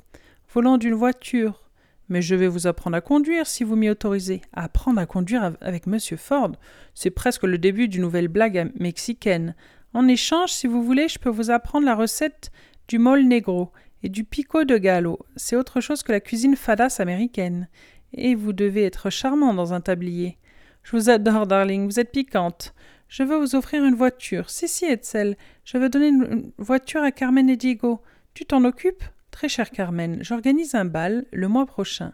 [0.52, 1.62] volant d'une voiture.
[2.08, 4.42] Mais je vais vous apprendre à conduire si vous m'y autorisez.
[4.52, 6.52] Apprendre à conduire avec Monsieur Ford,
[6.94, 9.54] c'est presque le début d'une nouvelle blague mexicaine.
[9.92, 12.50] En échange, si vous voulez, je peux vous apprendre la recette
[12.88, 13.72] du mol negro
[14.02, 15.18] et du pico de gallo.
[15.36, 17.68] C'est autre chose que la cuisine fadas américaine.
[18.14, 20.38] Et vous devez être charmant dans un tablier.
[20.82, 22.74] Je vous adore, darling, vous êtes piquante.
[23.08, 24.50] Je veux vous offrir une voiture.
[24.50, 28.00] Si, si, Etzel, je veux donner une voiture à Carmen et Diego.
[28.34, 29.04] Tu t'en occupes?
[29.30, 32.12] Très cher Carmen, j'organise un bal le mois prochain.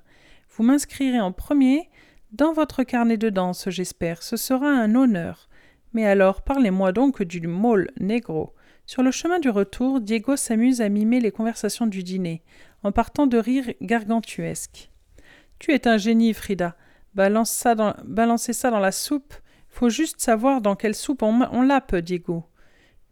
[0.50, 1.90] Vous m'inscrirez en premier
[2.32, 4.22] dans votre carnet de danse, j'espère.
[4.22, 5.48] Ce sera un honneur.
[5.92, 8.54] Mais alors, parlez-moi donc du môle négro.
[8.86, 12.42] Sur le chemin du retour, Diego s'amuse à mimer les conversations du dîner,
[12.82, 14.89] en partant de rires gargantuesques.
[15.60, 16.74] Tu es un génie, Frida.
[17.14, 19.34] Balance ça dans, balancez ça dans la soupe.
[19.68, 22.44] Faut juste savoir dans quelle soupe on, on Diego.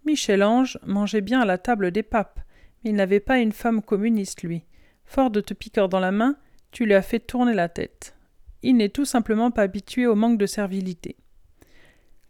[0.07, 2.41] Michel-Ange mangeait bien à la table des papes,
[2.83, 4.65] mais il n'avait pas une femme communiste, lui.
[5.05, 6.37] Fort de te piqueur dans la main,
[6.73, 8.17] tu lui as fait tourner la tête.
[8.63, 11.17] Il n'est tout simplement pas habitué au manque de servilité.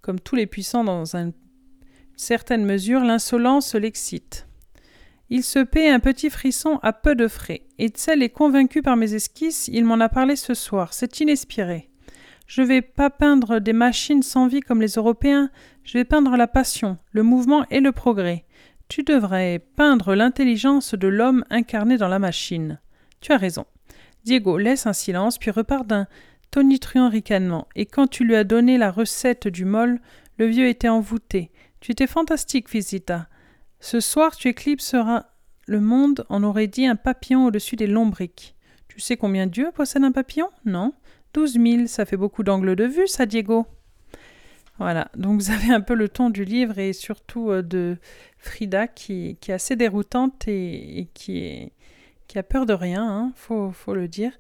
[0.01, 1.33] Comme tous les puissants dans une
[2.17, 4.48] certaine mesure, l'insolence l'excite.
[5.31, 7.63] Il se paie un petit frisson à peu de frais.
[7.79, 10.95] Etzel est convaincu par mes esquisses, il m'en a parlé ce soir.
[10.95, 11.91] C'est inespéré.
[12.47, 15.51] Je vais pas peindre des machines sans vie comme les Européens,
[15.85, 18.47] je vais peindre la passion, le mouvement et le progrès.
[18.89, 22.81] Tu devrais peindre l'intelligence de l'homme incarné dans la machine.
[23.21, 23.67] Tu as raison.
[24.25, 26.07] Diego laisse un silence, puis repart d'un
[26.51, 30.01] tonitruant ricanement, et quand tu lui as donné la recette du mol,
[30.39, 31.51] le vieux était envoûté.
[31.81, 33.29] Tu étais fantastique, Visita.
[33.81, 35.27] Ce soir, tu éclipseras
[35.67, 38.57] le monde, on aurait dit un papillon au-dessus des lombriques.
[38.89, 40.49] Tu sais combien Dieu possède un papillon?
[40.65, 40.95] Non
[41.35, 43.67] Douze mille, ça fait beaucoup d'angles de vue, ça, Diego.
[44.79, 47.99] Voilà, donc vous avez un peu le ton du livre et surtout euh, de
[48.39, 51.73] Frida qui, est assez déroutante et, qui,
[52.35, 54.33] a peur de rien, hein, faut, le dire.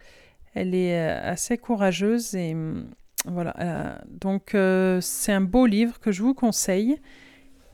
[0.54, 2.88] Elle est euh, assez courageuse et mm,
[3.26, 3.54] voilà.
[3.60, 4.56] Euh, donc
[5.02, 6.98] c'est un beau livre que je vous conseille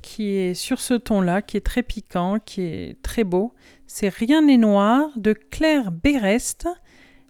[0.05, 3.55] qui est sur ce ton-là, qui est très piquant, qui est très beau.
[3.87, 6.69] C'est Rien n'est noir de Claire Bérest.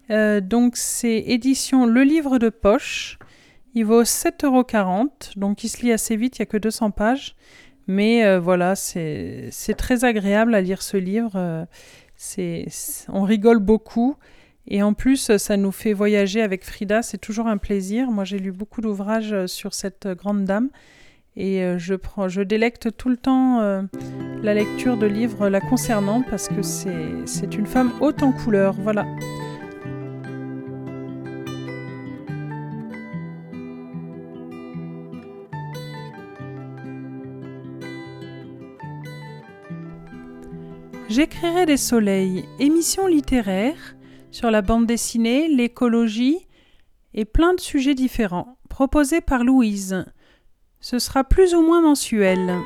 [0.08, 3.18] donc c'est édition Le Livre de Poche.
[3.74, 7.36] Il vaut 7,40€, donc il se lit assez vite, il n'y a que 200 pages.
[7.86, 11.32] Mais euh, voilà, c'est très agréable à lire ce livre.
[11.36, 11.64] Euh,
[13.08, 14.16] on rigole beaucoup.
[14.66, 18.10] Et en plus, ça nous fait voyager avec Frida, c'est toujours un plaisir.
[18.10, 20.70] Moi, j'ai lu beaucoup d'ouvrages euh, sur cette grande dame.
[21.36, 23.60] Et je, prends, je délecte tout le temps
[24.42, 28.74] la lecture de livres la concernant parce que c'est une femme haute en couleur.
[28.74, 29.04] Voilà.
[41.08, 43.94] J'écrirai des soleils, émissions littéraires
[44.32, 46.38] sur la bande dessinée, l'écologie
[47.12, 50.04] et plein de sujets différents, proposés par Louise.
[50.84, 52.60] Ce sera plus ou moins mensuel.